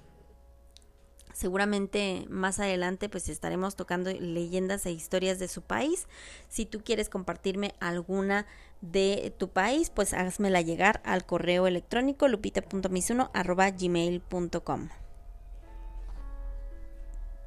Seguramente 1.33 2.27
más 2.29 2.59
adelante 2.59 3.09
pues 3.09 3.29
estaremos 3.29 3.77
tocando 3.77 4.11
leyendas 4.11 4.85
e 4.87 4.93
historias 4.93 5.39
de 5.39 5.47
su 5.47 5.63
país. 5.63 6.09
Si 6.49 6.67
tú 6.67 6.83
quieres 6.83 7.09
compartirme 7.09 7.77
alguna 7.79 8.47
de 8.81 9.33
tu 9.39 9.49
país, 9.49 9.91
pues 9.91 10.15
házmela 10.15 10.63
llegar 10.63 11.01
al 11.05 11.27
correo 11.27 11.67
electrónico 11.67 12.29
lupita.misuno.gmail.com 12.29 14.89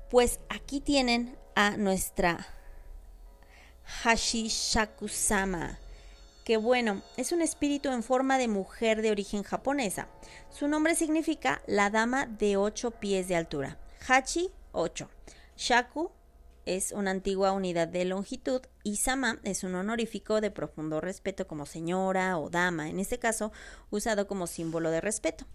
Pues 0.10 0.42
aquí 0.50 0.80
tienen 0.80 1.36
a 1.56 1.78
nuestra 1.78 2.46
Hashishakusama, 4.04 5.80
que 6.44 6.58
bueno, 6.58 7.02
es 7.18 7.32
un 7.32 7.42
espíritu 7.42 7.90
en 7.90 8.04
forma 8.04 8.38
de 8.38 8.48
mujer 8.48 9.02
de 9.02 9.12
origen 9.12 9.44
japonesa. 9.44 10.08
Su 10.50 10.68
nombre 10.68 10.96
significa 10.96 11.62
la 11.68 11.90
dama 11.90 12.26
de 12.26 12.58
ocho 12.58 12.92
pies 12.92 13.28
de 13.28 13.36
altura. 13.36 13.78
Hachi, 14.08 14.52
8. 14.72 15.10
Shaku, 15.58 16.12
es 16.66 16.92
una 16.92 17.12
antigua 17.12 17.52
unidad 17.52 17.88
de 17.88 18.06
longitud 18.06 18.62
y 18.84 18.98
sama 18.98 19.40
es 19.44 19.64
un 19.64 19.76
honorífico 19.76 20.42
de 20.42 20.52
profundo 20.52 21.02
respeto 21.02 21.48
como 21.48 21.66
señora 21.66 22.38
o 22.38 22.50
dama, 22.50 22.90
en 22.90 23.00
este 23.00 23.20
caso 23.20 23.52
usado 23.90 24.28
como 24.28 24.48
símbolo 24.48 24.92
de 24.92 25.02
respeto. 25.02 25.46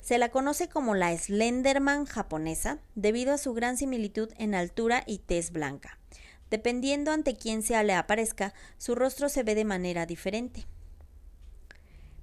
Se 0.00 0.18
la 0.18 0.30
conoce 0.30 0.68
como 0.68 0.94
la 0.94 1.16
Slenderman 1.16 2.06
japonesa 2.06 2.80
debido 2.94 3.32
a 3.32 3.38
su 3.38 3.54
gran 3.54 3.76
similitud 3.76 4.30
en 4.36 4.54
altura 4.54 5.04
y 5.06 5.18
tez 5.18 5.52
blanca. 5.52 5.98
Dependiendo 6.52 7.12
ante 7.12 7.34
quién 7.34 7.62
se 7.62 7.82
le 7.82 7.94
aparezca, 7.94 8.52
su 8.76 8.94
rostro 8.94 9.30
se 9.30 9.42
ve 9.42 9.54
de 9.54 9.64
manera 9.64 10.04
diferente. 10.04 10.66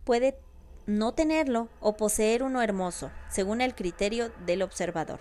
Puede 0.04 0.38
no 0.86 1.15
tenerlo 1.15 1.68
o 1.80 1.98
poseer 1.98 2.44
uno 2.44 2.62
hermoso, 2.62 3.10
según 3.28 3.60
el 3.60 3.74
criterio 3.74 4.32
del 4.46 4.62
observador. 4.62 5.20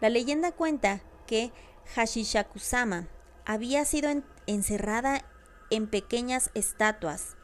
La 0.00 0.08
leyenda 0.08 0.50
cuenta 0.50 1.00
que 1.28 1.52
Hashishakusama 1.94 3.06
había 3.46 3.84
sido 3.84 4.10
encerrada 4.48 5.24
en 5.70 5.86
pequeñas 5.86 6.50
estatuas 6.54 7.36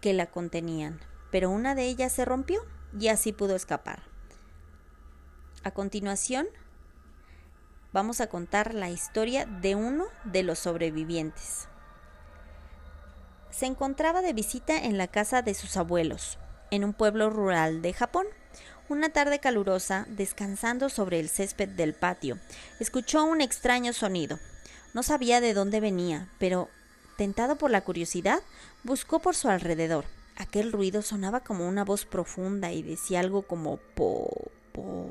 que 0.00 0.14
la 0.14 0.26
contenían, 0.26 0.98
pero 1.30 1.48
una 1.48 1.76
de 1.76 1.84
ellas 1.84 2.10
se 2.10 2.24
rompió 2.24 2.60
y 2.98 3.06
así 3.06 3.32
pudo 3.32 3.54
escapar. 3.54 4.02
A 5.62 5.70
continuación, 5.70 6.48
vamos 7.92 8.20
a 8.20 8.26
contar 8.28 8.74
la 8.74 8.90
historia 8.90 9.46
de 9.46 9.74
uno 9.74 10.06
de 10.24 10.42
los 10.42 10.58
sobrevivientes. 10.58 11.68
Se 13.50 13.66
encontraba 13.66 14.22
de 14.22 14.32
visita 14.32 14.76
en 14.76 14.98
la 14.98 15.08
casa 15.08 15.42
de 15.42 15.54
sus 15.54 15.76
abuelos, 15.76 16.38
en 16.70 16.84
un 16.84 16.92
pueblo 16.92 17.30
rural 17.30 17.82
de 17.82 17.92
Japón. 17.92 18.26
Una 18.88 19.10
tarde 19.10 19.38
calurosa, 19.38 20.06
descansando 20.08 20.88
sobre 20.88 21.20
el 21.20 21.28
césped 21.28 21.68
del 21.68 21.94
patio, 21.94 22.38
escuchó 22.80 23.24
un 23.24 23.40
extraño 23.40 23.92
sonido. 23.92 24.38
No 24.94 25.02
sabía 25.02 25.40
de 25.40 25.54
dónde 25.54 25.80
venía, 25.80 26.30
pero, 26.38 26.68
tentado 27.16 27.56
por 27.56 27.70
la 27.70 27.82
curiosidad, 27.82 28.40
buscó 28.84 29.18
por 29.18 29.34
su 29.34 29.48
alrededor. 29.48 30.04
Aquel 30.36 30.72
ruido 30.72 31.02
sonaba 31.02 31.40
como 31.40 31.68
una 31.68 31.84
voz 31.84 32.06
profunda 32.06 32.70
y 32.72 32.82
decía 32.82 33.20
algo 33.20 33.42
como 33.42 33.78
po, 33.96 34.30
po, 34.72 35.08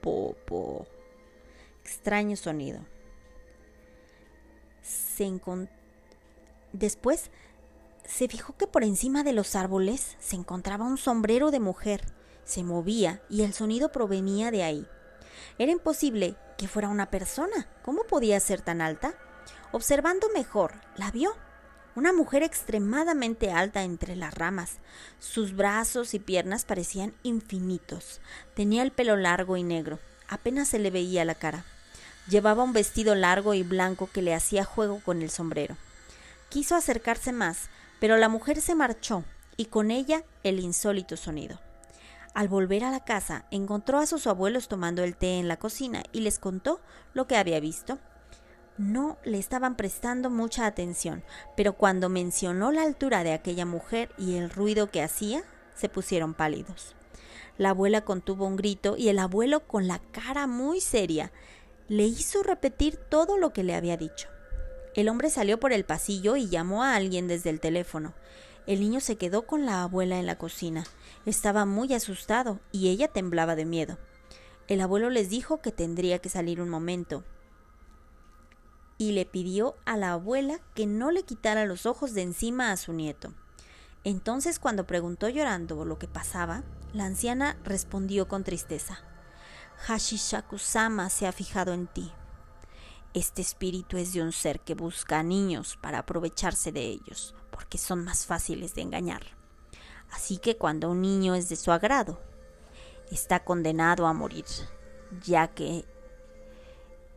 po, 0.00 0.36
po. 0.46 0.86
Extraño 1.84 2.36
sonido. 2.36 2.80
Se 4.82 5.32
Después 6.72 7.30
se 8.04 8.28
fijó 8.28 8.56
que 8.56 8.66
por 8.66 8.84
encima 8.84 9.22
de 9.22 9.32
los 9.32 9.54
árboles 9.54 10.16
se 10.18 10.36
encontraba 10.36 10.84
un 10.84 10.98
sombrero 10.98 11.50
de 11.50 11.60
mujer 11.60 12.02
se 12.44 12.62
movía 12.62 13.22
y 13.28 13.42
el 13.42 13.54
sonido 13.54 13.90
provenía 13.90 14.50
de 14.50 14.62
ahí. 14.62 14.86
Era 15.58 15.72
imposible 15.72 16.36
que 16.58 16.68
fuera 16.68 16.88
una 16.88 17.10
persona. 17.10 17.68
¿Cómo 17.82 18.04
podía 18.04 18.38
ser 18.40 18.60
tan 18.60 18.80
alta? 18.80 19.14
Observando 19.72 20.28
mejor, 20.34 20.74
la 20.96 21.10
vio. 21.10 21.34
Una 21.96 22.12
mujer 22.12 22.42
extremadamente 22.42 23.50
alta 23.50 23.82
entre 23.82 24.16
las 24.16 24.34
ramas. 24.34 24.78
Sus 25.18 25.54
brazos 25.54 26.12
y 26.14 26.18
piernas 26.18 26.64
parecían 26.64 27.14
infinitos. 27.22 28.20
Tenía 28.54 28.82
el 28.82 28.90
pelo 28.90 29.16
largo 29.16 29.56
y 29.56 29.62
negro. 29.62 29.98
Apenas 30.28 30.68
se 30.68 30.78
le 30.78 30.90
veía 30.90 31.24
la 31.24 31.34
cara. 31.34 31.64
Llevaba 32.28 32.62
un 32.62 32.72
vestido 32.72 33.14
largo 33.14 33.54
y 33.54 33.62
blanco 33.62 34.08
que 34.12 34.22
le 34.22 34.34
hacía 34.34 34.64
juego 34.64 35.00
con 35.04 35.22
el 35.22 35.30
sombrero. 35.30 35.76
Quiso 36.48 36.74
acercarse 36.74 37.32
más, 37.32 37.68
pero 38.00 38.16
la 38.16 38.28
mujer 38.28 38.60
se 38.60 38.74
marchó 38.74 39.24
y 39.56 39.66
con 39.66 39.90
ella 39.90 40.24
el 40.42 40.60
insólito 40.60 41.16
sonido. 41.16 41.60
Al 42.34 42.48
volver 42.48 42.82
a 42.82 42.90
la 42.90 43.04
casa, 43.04 43.44
encontró 43.50 43.98
a 43.98 44.06
sus 44.06 44.26
abuelos 44.26 44.68
tomando 44.68 45.04
el 45.04 45.16
té 45.16 45.38
en 45.38 45.46
la 45.46 45.56
cocina 45.56 46.02
y 46.12 46.20
les 46.20 46.38
contó 46.38 46.80
lo 47.12 47.26
que 47.26 47.36
había 47.36 47.60
visto. 47.60 47.98
No 48.76 49.18
le 49.22 49.38
estaban 49.38 49.76
prestando 49.76 50.30
mucha 50.30 50.66
atención, 50.66 51.22
pero 51.56 51.74
cuando 51.74 52.08
mencionó 52.08 52.72
la 52.72 52.82
altura 52.82 53.22
de 53.22 53.32
aquella 53.32 53.66
mujer 53.66 54.10
y 54.18 54.34
el 54.34 54.50
ruido 54.50 54.90
que 54.90 55.02
hacía, 55.02 55.44
se 55.76 55.88
pusieron 55.88 56.34
pálidos. 56.34 56.96
La 57.56 57.70
abuela 57.70 58.00
contuvo 58.00 58.46
un 58.46 58.56
grito 58.56 58.96
y 58.96 59.10
el 59.10 59.20
abuelo, 59.20 59.60
con 59.60 59.86
la 59.86 60.00
cara 60.10 60.48
muy 60.48 60.80
seria, 60.80 61.30
le 61.88 62.04
hizo 62.04 62.42
repetir 62.42 62.96
todo 62.96 63.36
lo 63.36 63.52
que 63.52 63.64
le 63.64 63.74
había 63.74 63.96
dicho. 63.96 64.28
El 64.94 65.08
hombre 65.08 65.28
salió 65.30 65.58
por 65.58 65.72
el 65.72 65.84
pasillo 65.84 66.36
y 66.36 66.48
llamó 66.48 66.82
a 66.82 66.94
alguien 66.94 67.26
desde 67.26 67.50
el 67.50 67.60
teléfono. 67.60 68.14
El 68.66 68.80
niño 68.80 69.00
se 69.00 69.16
quedó 69.16 69.46
con 69.46 69.66
la 69.66 69.82
abuela 69.82 70.18
en 70.18 70.26
la 70.26 70.38
cocina. 70.38 70.84
Estaba 71.26 71.64
muy 71.66 71.92
asustado 71.92 72.60
y 72.72 72.88
ella 72.88 73.08
temblaba 73.08 73.56
de 73.56 73.64
miedo. 73.64 73.98
El 74.68 74.80
abuelo 74.80 75.10
les 75.10 75.28
dijo 75.28 75.60
que 75.60 75.72
tendría 75.72 76.20
que 76.20 76.28
salir 76.28 76.60
un 76.60 76.70
momento 76.70 77.24
y 78.96 79.12
le 79.12 79.26
pidió 79.26 79.76
a 79.84 79.96
la 79.96 80.12
abuela 80.12 80.60
que 80.74 80.86
no 80.86 81.10
le 81.10 81.24
quitara 81.24 81.66
los 81.66 81.84
ojos 81.86 82.14
de 82.14 82.22
encima 82.22 82.70
a 82.70 82.76
su 82.76 82.92
nieto. 82.92 83.32
Entonces 84.04 84.58
cuando 84.58 84.86
preguntó 84.86 85.28
llorando 85.28 85.84
lo 85.84 85.98
que 85.98 86.08
pasaba, 86.08 86.62
la 86.92 87.06
anciana 87.06 87.56
respondió 87.64 88.28
con 88.28 88.44
tristeza. 88.44 89.02
Hashishaku-sama 89.86 91.10
se 91.10 91.26
ha 91.26 91.32
fijado 91.32 91.74
en 91.74 91.86
ti. 91.86 92.10
Este 93.12 93.42
espíritu 93.42 93.98
es 93.98 94.14
de 94.14 94.22
un 94.22 94.32
ser 94.32 94.60
que 94.60 94.74
busca 94.74 95.18
a 95.18 95.22
niños 95.22 95.78
para 95.82 95.98
aprovecharse 95.98 96.72
de 96.72 96.86
ellos 96.86 97.34
porque 97.50 97.76
son 97.76 98.02
más 98.02 98.24
fáciles 98.24 98.74
de 98.74 98.80
engañar. 98.80 99.22
Así 100.10 100.38
que 100.38 100.56
cuando 100.56 100.90
un 100.90 101.02
niño 101.02 101.34
es 101.34 101.50
de 101.50 101.56
su 101.56 101.70
agrado, 101.70 102.18
está 103.10 103.44
condenado 103.44 104.06
a 104.06 104.14
morir, 104.14 104.46
ya 105.22 105.48
que 105.48 105.84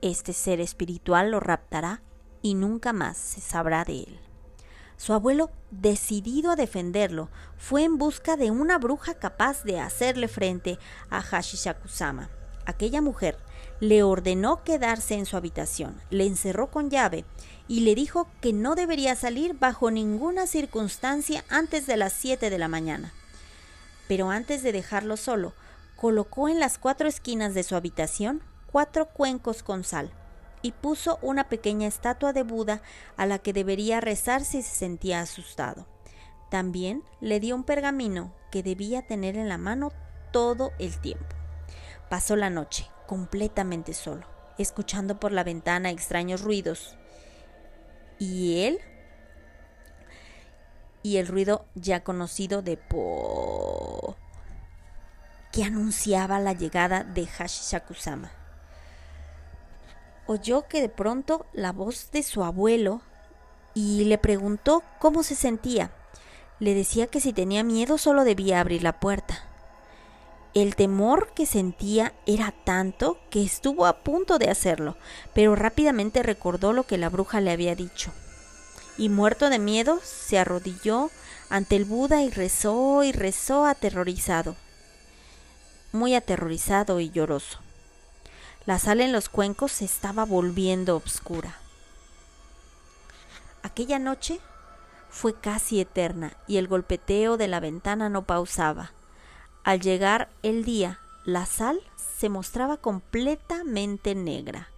este 0.01 0.33
ser 0.33 0.59
espiritual 0.59 1.31
lo 1.31 1.39
raptará 1.39 2.01
y 2.41 2.53
nunca 2.53 2.91
más 2.91 3.17
se 3.17 3.39
sabrá 3.39 3.85
de 3.85 3.99
él. 3.99 4.19
Su 4.97 5.13
abuelo, 5.13 5.51
decidido 5.71 6.51
a 6.51 6.55
defenderlo, 6.57 7.29
fue 7.55 7.83
en 7.83 7.97
busca 7.97 8.35
de 8.35 8.51
una 8.51 8.77
bruja 8.77 9.13
capaz 9.13 9.63
de 9.63 9.79
hacerle 9.79 10.27
frente 10.27 10.77
a 11.09 11.21
Hashishakusama. 11.21 12.29
Aquella 12.67 13.01
mujer 13.01 13.37
le 13.79 14.03
ordenó 14.03 14.61
quedarse 14.65 15.13
en 15.13 15.25
su 15.25 15.37
habitación, 15.37 16.01
le 16.09 16.25
encerró 16.25 16.69
con 16.69 16.89
llave 16.89 17.23
y 17.69 17.79
le 17.79 17.95
dijo 17.95 18.27
que 18.41 18.51
no 18.51 18.75
debería 18.75 19.15
salir 19.15 19.53
bajo 19.53 19.89
ninguna 19.89 20.47
circunstancia 20.47 21.45
antes 21.47 21.87
de 21.87 21.95
las 21.95 22.11
7 22.11 22.49
de 22.49 22.57
la 22.57 22.67
mañana. 22.67 23.13
Pero 24.09 24.31
antes 24.31 24.63
de 24.63 24.73
dejarlo 24.73 25.15
solo, 25.15 25.53
colocó 25.95 26.49
en 26.49 26.59
las 26.59 26.77
cuatro 26.77 27.07
esquinas 27.07 27.53
de 27.53 27.63
su 27.63 27.73
habitación 27.77 28.43
cuatro 28.69 29.07
cuencos 29.07 29.63
con 29.63 29.85
sal 29.85 30.11
y 30.61 30.73
puso 30.73 31.19
una 31.21 31.47
pequeña 31.47 31.87
estatua 31.87 32.33
de 32.33 32.43
Buda 32.43 32.81
a 33.15 33.25
la 33.25 33.39
que 33.39 33.53
debería 33.53 34.01
rezar 34.01 34.43
si 34.43 34.61
se 34.61 34.75
sentía 34.75 35.21
asustado. 35.21 35.87
También 36.51 37.01
le 37.21 37.39
dio 37.39 37.55
un 37.55 37.63
pergamino 37.63 38.33
que 38.51 38.61
debía 38.61 39.07
tener 39.07 39.37
en 39.37 39.47
la 39.47 39.57
mano 39.57 39.93
todo 40.33 40.71
el 40.79 40.99
tiempo. 40.99 41.36
Pasó 42.09 42.35
la 42.35 42.49
noche 42.49 42.89
completamente 43.05 43.93
solo, 43.93 44.25
escuchando 44.57 45.19
por 45.19 45.31
la 45.31 45.43
ventana 45.43 45.89
extraños 45.89 46.41
ruidos. 46.41 46.95
Y 48.19 48.63
él 48.63 48.79
y 51.03 51.17
el 51.17 51.27
ruido 51.27 51.65
ya 51.75 52.03
conocido 52.03 52.61
de 52.61 52.75
po 52.77 54.17
que 55.51 55.63
anunciaba 55.63 56.39
la 56.39 56.53
llegada 56.53 57.03
de 57.03 57.25
Hashishakusama. 57.25 58.31
Oyó 60.27 60.67
que 60.67 60.81
de 60.81 60.89
pronto 60.89 61.45
la 61.53 61.71
voz 61.71 62.11
de 62.11 62.21
su 62.23 62.43
abuelo 62.43 63.01
y 63.73 64.05
le 64.05 64.17
preguntó 64.17 64.83
cómo 64.99 65.23
se 65.23 65.35
sentía. 65.35 65.91
Le 66.59 66.73
decía 66.73 67.07
que 67.07 67.21
si 67.21 67.31
tenía 67.31 67.63
miedo 67.63 67.97
solo 67.97 68.23
debía 68.23 68.59
abrir 68.59 68.83
la 68.83 68.99
puerta. 68.99 69.45
El 70.57 70.75
temor 70.75 71.33
que 71.35 71.45
sentía 71.45 72.15
era 72.25 72.51
tanto 72.51 73.19
que 73.29 73.43
estuvo 73.43 73.85
a 73.85 73.99
punto 73.99 74.39
de 74.39 74.49
hacerlo, 74.49 74.97
pero 75.35 75.55
rápidamente 75.55 76.23
recordó 76.23 76.73
lo 76.73 76.81
que 76.87 76.97
la 76.97 77.09
bruja 77.09 77.41
le 77.41 77.51
había 77.51 77.75
dicho. 77.75 78.11
Y 78.97 79.09
muerto 79.09 79.51
de 79.51 79.59
miedo, 79.59 79.99
se 80.03 80.39
arrodilló 80.39 81.11
ante 81.51 81.75
el 81.75 81.85
Buda 81.85 82.23
y 82.23 82.31
rezó 82.31 83.03
y 83.03 83.11
rezó 83.11 83.67
aterrorizado, 83.67 84.55
muy 85.91 86.15
aterrorizado 86.15 86.99
y 87.01 87.11
lloroso. 87.11 87.59
La 88.65 88.79
sala 88.79 89.05
en 89.05 89.11
los 89.11 89.29
cuencos 89.29 89.71
se 89.71 89.85
estaba 89.85 90.25
volviendo 90.25 90.97
oscura. 90.97 91.55
Aquella 93.61 93.99
noche 93.99 94.39
fue 95.11 95.39
casi 95.39 95.79
eterna 95.79 96.35
y 96.47 96.57
el 96.57 96.67
golpeteo 96.67 97.37
de 97.37 97.47
la 97.47 97.59
ventana 97.59 98.09
no 98.09 98.23
pausaba. 98.23 98.96
Al 99.67 99.81
llegar 99.81 100.29
el 100.43 100.63
día, 100.63 101.01
la 101.25 101.45
sal 101.45 101.81
se 101.97 102.29
mostraba 102.29 102.77
completamente 102.77 104.15
negra. 104.15 104.69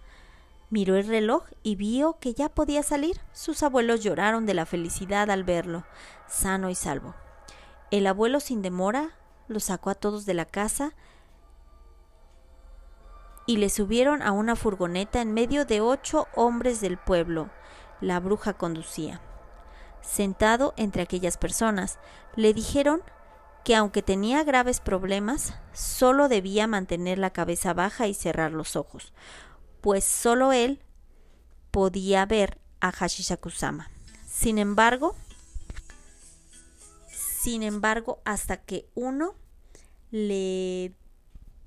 Miró 0.68 0.96
el 0.96 1.06
reloj 1.06 1.44
y 1.62 1.76
vio 1.76 2.18
que 2.18 2.34
ya 2.34 2.48
podía 2.48 2.82
salir. 2.82 3.20
Sus 3.32 3.62
abuelos 3.62 4.02
lloraron 4.02 4.46
de 4.46 4.54
la 4.54 4.66
felicidad 4.66 5.30
al 5.30 5.44
verlo, 5.44 5.84
sano 6.26 6.70
y 6.70 6.74
salvo. 6.74 7.14
El 7.92 8.04
abuelo 8.08 8.40
sin 8.40 8.62
demora 8.62 9.10
los 9.46 9.62
sacó 9.62 9.90
a 9.90 9.94
todos 9.94 10.26
de 10.26 10.34
la 10.34 10.44
casa 10.44 10.92
y 13.46 13.58
le 13.58 13.70
subieron 13.70 14.22
a 14.22 14.32
una 14.32 14.56
furgoneta 14.56 15.20
en 15.20 15.32
medio 15.32 15.64
de 15.66 15.80
ocho 15.80 16.26
hombres 16.34 16.80
del 16.80 16.98
pueblo. 16.98 17.48
La 18.00 18.18
bruja 18.18 18.54
conducía. 18.54 19.20
Sentado 20.00 20.74
entre 20.76 21.02
aquellas 21.02 21.36
personas, 21.36 22.00
le 22.34 22.52
dijeron 22.52 23.02
que 23.64 23.76
aunque 23.76 24.02
tenía 24.02 24.44
graves 24.44 24.80
problemas, 24.80 25.54
solo 25.72 26.28
debía 26.28 26.66
mantener 26.66 27.18
la 27.18 27.30
cabeza 27.30 27.74
baja 27.74 28.06
y 28.06 28.14
cerrar 28.14 28.52
los 28.52 28.76
ojos, 28.76 29.12
pues 29.80 30.04
solo 30.04 30.52
él 30.52 30.82
podía 31.70 32.26
ver 32.26 32.58
a 32.80 32.90
Hashishakusama. 32.90 33.90
Sin 34.26 34.58
embargo, 34.58 35.14
sin 37.08 37.62
embargo, 37.62 38.20
hasta 38.24 38.58
que 38.58 38.88
uno 38.94 39.34
le 40.10 40.94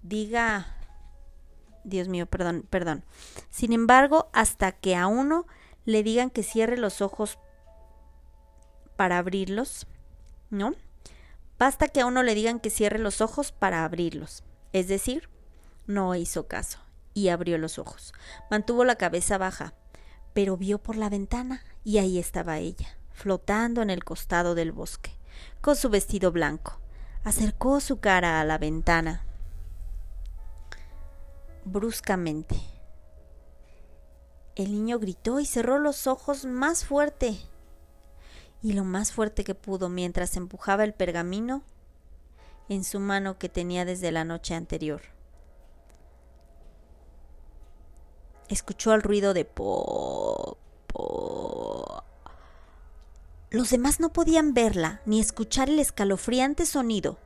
diga 0.01 0.77
Dios 1.83 2.07
mío, 2.07 2.25
perdón, 2.25 2.65
perdón. 2.69 3.03
Sin 3.49 3.73
embargo, 3.73 4.29
hasta 4.33 4.71
que 4.71 4.95
a 4.95 5.07
uno 5.07 5.45
le 5.85 6.03
digan 6.03 6.29
que 6.29 6.43
cierre 6.43 6.77
los 6.77 7.01
ojos 7.01 7.39
para 8.95 9.17
abrirlos, 9.17 9.87
¿no? 10.49 10.73
Basta 11.57 11.87
que 11.87 12.01
a 12.01 12.05
uno 12.05 12.23
le 12.23 12.35
digan 12.35 12.59
que 12.59 12.69
cierre 12.69 12.99
los 12.99 13.21
ojos 13.21 13.51
para 13.51 13.85
abrirlos. 13.85 14.43
Es 14.73 14.87
decir, 14.87 15.29
no 15.85 16.15
hizo 16.15 16.47
caso 16.47 16.79
y 17.13 17.29
abrió 17.29 17.57
los 17.57 17.79
ojos. 17.79 18.13
Mantuvo 18.49 18.85
la 18.85 18.95
cabeza 18.95 19.37
baja, 19.37 19.73
pero 20.33 20.57
vio 20.57 20.79
por 20.79 20.95
la 20.95 21.09
ventana 21.09 21.63
y 21.83 21.99
ahí 21.99 22.17
estaba 22.17 22.57
ella, 22.57 22.97
flotando 23.11 23.81
en 23.81 23.89
el 23.89 24.03
costado 24.03 24.55
del 24.55 24.71
bosque, 24.71 25.11
con 25.61 25.75
su 25.75 25.89
vestido 25.89 26.31
blanco. 26.31 26.79
Acercó 27.23 27.79
su 27.79 27.99
cara 27.99 28.41
a 28.41 28.45
la 28.45 28.57
ventana 28.57 29.25
bruscamente. 31.65 32.55
El 34.55 34.71
niño 34.71 34.99
gritó 34.99 35.39
y 35.39 35.45
cerró 35.45 35.79
los 35.79 36.07
ojos 36.07 36.45
más 36.45 36.85
fuerte 36.85 37.37
y 38.63 38.71
lo 38.73 38.85
más 38.85 39.11
fuerte 39.11 39.43
que 39.43 39.55
pudo 39.55 39.89
mientras 39.89 40.37
empujaba 40.37 40.85
el 40.85 40.93
pergamino 40.93 41.61
en 42.69 42.85
su 42.85 42.99
mano 43.01 43.37
que 43.37 43.49
tenía 43.49 43.83
desde 43.83 44.11
la 44.11 44.23
noche 44.23 44.55
anterior. 44.55 45.01
Escuchó 48.47 48.93
el 48.93 49.03
ruido 49.03 49.33
de 49.33 49.43
po, 49.43 50.57
po. 50.87 52.03
Los 53.49 53.69
demás 53.69 53.99
no 53.99 54.13
podían 54.13 54.53
verla 54.53 55.01
ni 55.05 55.19
escuchar 55.19 55.69
el 55.69 55.79
escalofriante 55.79 56.65
sonido, 56.65 57.17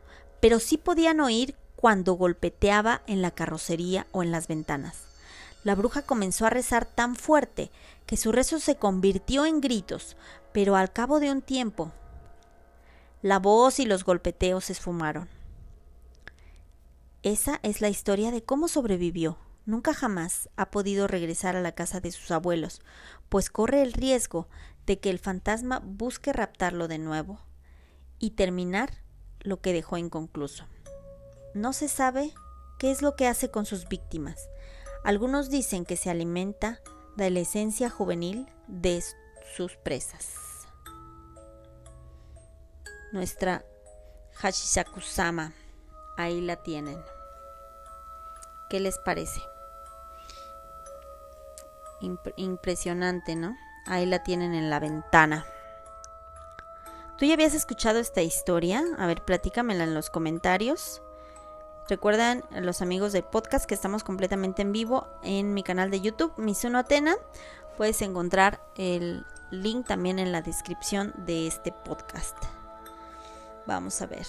pero 0.41 0.59
sí 0.59 0.77
podían 0.77 1.19
oír 1.19 1.55
cuando 1.75 2.13
golpeteaba 2.13 3.03
en 3.05 3.21
la 3.21 3.31
carrocería 3.31 4.07
o 4.11 4.23
en 4.23 4.31
las 4.31 4.47
ventanas. 4.47 5.06
La 5.63 5.75
bruja 5.75 6.01
comenzó 6.01 6.45
a 6.45 6.49
rezar 6.49 6.85
tan 6.85 7.15
fuerte 7.15 7.71
que 8.05 8.17
su 8.17 8.31
rezo 8.31 8.59
se 8.59 8.77
convirtió 8.77 9.45
en 9.45 9.61
gritos, 9.61 10.15
pero 10.53 10.75
al 10.75 10.91
cabo 10.93 11.19
de 11.19 11.31
un 11.31 11.41
tiempo 11.41 11.91
la 13.23 13.39
voz 13.39 13.79
y 13.79 13.85
los 13.85 14.03
golpeteos 14.03 14.65
se 14.65 14.73
esfumaron. 14.73 15.27
Esa 17.23 17.59
es 17.63 17.81
la 17.81 17.89
historia 17.89 18.29
de 18.31 18.43
cómo 18.43 18.67
sobrevivió. 18.67 19.37
Nunca 19.65 19.93
jamás 19.93 20.49
ha 20.55 20.69
podido 20.69 21.07
regresar 21.07 21.55
a 21.55 21.61
la 21.61 21.73
casa 21.73 21.99
de 21.99 22.11
sus 22.11 22.31
abuelos, 22.31 22.79
pues 23.27 23.49
corre 23.49 23.81
el 23.81 23.91
riesgo 23.91 24.47
de 24.85 24.99
que 24.99 25.09
el 25.09 25.19
fantasma 25.19 25.81
busque 25.83 26.31
raptarlo 26.31 26.87
de 26.87 26.99
nuevo 26.99 27.41
y 28.19 28.31
terminar 28.31 29.01
lo 29.41 29.59
que 29.61 29.73
dejó 29.73 29.97
inconcluso. 29.97 30.65
No 31.53 31.73
se 31.73 31.89
sabe 31.89 32.33
qué 32.79 32.91
es 32.91 33.01
lo 33.01 33.15
que 33.15 33.27
hace 33.27 33.51
con 33.51 33.65
sus 33.65 33.89
víctimas. 33.89 34.47
Algunos 35.07 35.49
dicen 35.49 35.85
que 35.85 35.95
se 35.95 36.09
alimenta 36.09 36.81
de 37.15 37.29
la 37.29 37.39
esencia 37.39 37.89
juvenil 37.89 38.45
de 38.67 39.01
sus 39.55 39.77
presas. 39.77 40.67
Nuestra 43.13 43.63
Hashishakusama, 44.33 45.53
ahí 46.17 46.41
la 46.41 46.57
tienen. 46.57 47.01
¿Qué 48.69 48.81
les 48.81 48.97
parece? 48.97 49.39
impresionante, 52.35 53.37
¿no? 53.37 53.55
Ahí 53.85 54.05
la 54.05 54.23
tienen 54.23 54.53
en 54.53 54.69
la 54.69 54.81
ventana. 54.81 55.45
¿Tú 57.17 57.23
ya 57.23 57.35
habías 57.35 57.53
escuchado 57.53 57.99
esta 57.99 58.23
historia? 58.23 58.83
A 58.97 59.07
ver, 59.07 59.23
platícamela 59.23 59.85
en 59.85 59.93
los 59.93 60.09
comentarios. 60.09 61.01
Recuerdan 61.89 62.43
los 62.51 62.81
amigos 62.81 63.13
del 63.13 63.23
podcast 63.23 63.65
que 63.65 63.73
estamos 63.73 64.03
completamente 64.03 64.61
en 64.61 64.73
vivo 64.73 65.07
en 65.23 65.53
mi 65.53 65.63
canal 65.63 65.89
de 65.89 66.01
YouTube, 66.01 66.33
Misuno 66.37 66.79
Atena. 66.79 67.15
Puedes 67.77 68.01
encontrar 68.01 68.59
el 68.75 69.25
link 69.51 69.87
también 69.87 70.19
en 70.19 70.33
la 70.33 70.41
descripción 70.41 71.13
de 71.25 71.47
este 71.47 71.71
podcast. 71.71 72.35
Vamos 73.65 74.01
a 74.01 74.05
ver. 74.05 74.27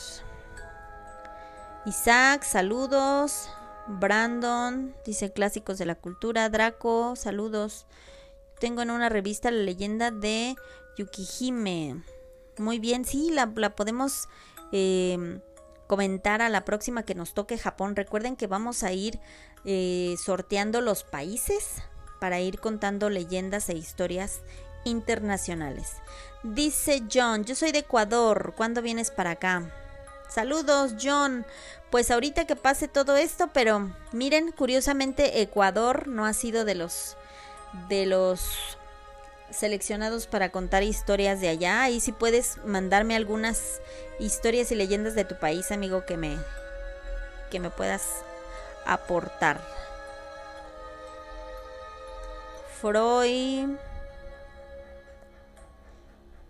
Isaac, 1.85 2.45
saludos. 2.45 3.51
Brandon, 3.89 4.95
dice 5.05 5.33
clásicos 5.33 5.79
de 5.79 5.87
la 5.87 5.97
cultura. 5.97 6.49
Draco, 6.51 7.17
saludos. 7.17 7.87
Tengo 8.61 8.83
en 8.83 8.91
una 8.91 9.09
revista 9.09 9.51
la 9.51 9.63
leyenda 9.63 10.13
de 10.13 10.55
Yukihime. 10.97 12.05
Muy 12.59 12.79
bien, 12.79 13.05
sí, 13.05 13.31
la, 13.33 13.49
podemos 13.75 14.29
eh, 14.71 15.41
comentar 15.89 16.41
a 16.43 16.49
la 16.49 16.65
próxima 16.65 17.03
que 17.03 17.17
nos 17.17 17.35
toque 17.35 17.59
Japón. 17.59 17.97
Recuerden 17.97 18.37
que 18.37 18.47
vamos 18.47 18.85
a 18.85 18.93
ir 18.93 19.19
eh, 19.65 20.15
sorteando 20.25 20.81
los 20.81 21.03
países 21.03 21.83
para 22.21 22.39
ir 22.39 22.61
contando 22.61 23.11
leyendas 23.11 23.69
e 23.69 23.75
historias 23.75 24.43
internacionales. 24.85 25.95
Dice 26.45 27.03
John, 27.13 27.45
yo 27.45 27.57
soy 27.57 27.73
de 27.73 27.81
Ecuador, 27.81 28.55
¿cuándo 28.57 28.83
vienes 28.83 29.11
para 29.11 29.33
acá? 29.33 29.73
Saludos 30.29 30.95
John, 31.03 31.47
pues 31.91 32.11
ahorita 32.11 32.47
que 32.47 32.55
pase 32.55 32.87
todo 32.87 33.17
esto, 33.17 33.49
pero 33.53 33.91
miren, 34.13 34.53
curiosamente 34.53 35.41
Ecuador 35.41 36.07
no 36.07 36.27
ha 36.27 36.35
sido 36.35 36.65
de 36.65 36.75
los 36.75 37.17
de 37.89 38.07
los 38.07 38.78
seleccionados 39.59 40.27
para 40.27 40.51
contar 40.51 40.83
historias 40.83 41.41
de 41.41 41.49
allá. 41.49 41.89
Y 41.89 42.01
si 42.01 42.13
puedes 42.13 42.59
mandarme 42.65 43.17
algunas 43.17 43.81
historias 44.19 44.71
y 44.73 44.75
leyendas 44.75 45.15
de 45.15 45.25
tu 45.25 45.39
país, 45.39 45.71
amigo, 45.73 46.05
que 46.07 46.17
me, 46.17 46.39
que 47.51 47.61
me 47.61 47.71
puedas 47.71 48.25
aportar. 48.87 49.61
Freud 52.81 53.71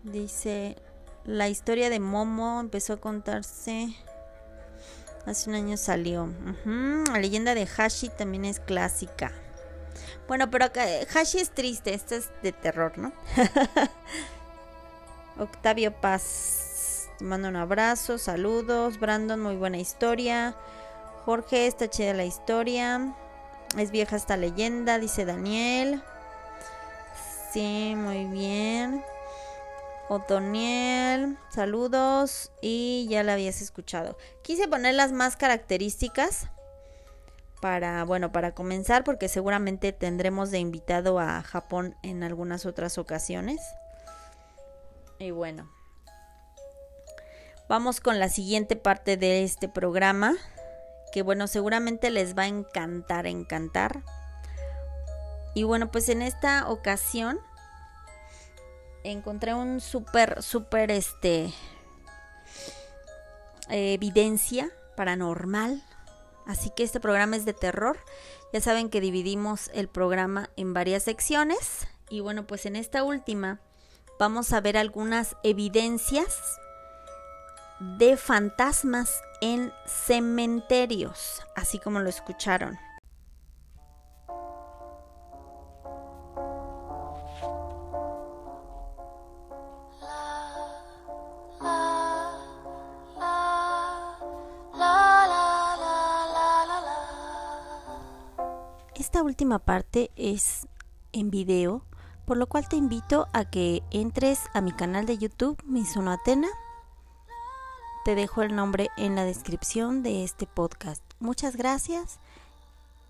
dice, 0.02 0.76
la 1.24 1.48
historia 1.48 1.90
de 1.90 2.00
Momo 2.00 2.60
empezó 2.60 2.92
a 2.94 3.00
contarse 3.00 3.88
hace 5.26 5.50
un 5.50 5.56
año 5.56 5.76
salió. 5.76 6.28
La 6.64 7.18
leyenda 7.18 7.54
de 7.54 7.66
Hashi 7.66 8.08
también 8.10 8.44
es 8.44 8.60
clásica. 8.60 9.32
Bueno, 10.28 10.50
pero 10.50 10.66
acá, 10.66 10.84
Hashi 11.14 11.38
es 11.38 11.50
triste, 11.50 11.94
esta 11.94 12.16
es 12.16 12.30
de 12.42 12.52
terror, 12.52 12.98
¿no? 12.98 13.12
Octavio 15.38 15.92
Paz, 15.92 17.08
te 17.18 17.24
mando 17.24 17.48
un 17.48 17.56
abrazo, 17.56 18.18
saludos. 18.18 19.00
Brandon, 19.00 19.40
muy 19.40 19.56
buena 19.56 19.78
historia. 19.78 20.54
Jorge, 21.24 21.66
está 21.66 21.88
chida 21.88 22.12
la 22.12 22.26
historia. 22.26 23.14
Es 23.78 23.90
vieja 23.90 24.16
esta 24.16 24.36
leyenda, 24.36 24.98
dice 24.98 25.24
Daniel. 25.24 26.02
Sí, 27.52 27.94
muy 27.96 28.26
bien. 28.26 29.02
Otoniel, 30.10 31.38
saludos 31.50 32.50
y 32.60 33.06
ya 33.08 33.22
la 33.22 33.34
habías 33.34 33.62
escuchado. 33.62 34.18
Quise 34.42 34.68
poner 34.68 34.94
las 34.94 35.12
más 35.12 35.36
características 35.36 36.48
para, 37.60 38.04
bueno, 38.04 38.32
para 38.32 38.52
comenzar 38.52 39.04
porque 39.04 39.28
seguramente 39.28 39.92
tendremos 39.92 40.50
de 40.50 40.58
invitado 40.58 41.18
a 41.18 41.42
Japón 41.42 41.96
en 42.02 42.22
algunas 42.22 42.66
otras 42.66 42.98
ocasiones. 42.98 43.60
Y 45.18 45.30
bueno, 45.30 45.68
vamos 47.68 48.00
con 48.00 48.18
la 48.18 48.28
siguiente 48.28 48.76
parte 48.76 49.16
de 49.16 49.42
este 49.42 49.68
programa 49.68 50.34
que 51.12 51.22
bueno, 51.22 51.46
seguramente 51.46 52.10
les 52.10 52.36
va 52.36 52.42
a 52.42 52.48
encantar, 52.48 53.26
encantar. 53.26 54.02
Y 55.54 55.64
bueno, 55.64 55.90
pues 55.90 56.08
en 56.08 56.22
esta 56.22 56.68
ocasión 56.68 57.40
encontré 59.04 59.54
un 59.54 59.80
súper, 59.80 60.42
súper, 60.42 60.90
este, 60.90 61.52
evidencia 63.68 64.70
paranormal. 64.96 65.82
Así 66.48 66.70
que 66.70 66.82
este 66.82 66.98
programa 66.98 67.36
es 67.36 67.44
de 67.44 67.52
terror. 67.52 67.98
Ya 68.52 68.60
saben 68.60 68.88
que 68.88 69.02
dividimos 69.02 69.70
el 69.74 69.86
programa 69.86 70.50
en 70.56 70.74
varias 70.74 71.04
secciones. 71.04 71.86
Y 72.08 72.20
bueno, 72.20 72.46
pues 72.46 72.66
en 72.66 72.74
esta 72.74 73.04
última 73.04 73.60
vamos 74.18 74.52
a 74.52 74.60
ver 74.60 74.76
algunas 74.78 75.36
evidencias 75.44 76.58
de 77.98 78.16
fantasmas 78.16 79.20
en 79.40 79.72
cementerios, 79.86 81.42
así 81.54 81.78
como 81.78 82.00
lo 82.00 82.08
escucharon. 82.08 82.78
Esta 99.18 99.26
última 99.26 99.58
parte 99.58 100.12
es 100.14 100.68
en 101.10 101.28
video, 101.28 101.82
por 102.24 102.36
lo 102.36 102.46
cual 102.46 102.68
te 102.68 102.76
invito 102.76 103.26
a 103.32 103.50
que 103.50 103.82
entres 103.90 104.38
a 104.54 104.60
mi 104.60 104.70
canal 104.70 105.06
de 105.06 105.18
YouTube, 105.18 105.60
Misono 105.64 106.12
Atena. 106.12 106.46
Te 108.04 108.14
dejo 108.14 108.42
el 108.42 108.54
nombre 108.54 108.90
en 108.96 109.16
la 109.16 109.24
descripción 109.24 110.04
de 110.04 110.22
este 110.22 110.46
podcast. 110.46 111.02
Muchas 111.18 111.56
gracias 111.56 112.20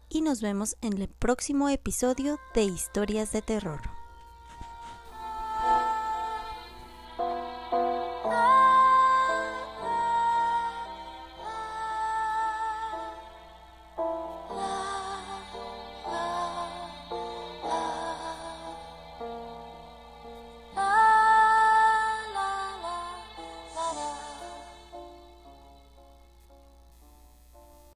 y 0.08 0.22
nos 0.22 0.40
vemos 0.40 0.78
en 0.80 0.94
el 0.94 1.08
próximo 1.08 1.68
episodio 1.68 2.38
de 2.54 2.62
Historias 2.62 3.30
de 3.32 3.42
Terror. 3.42 3.97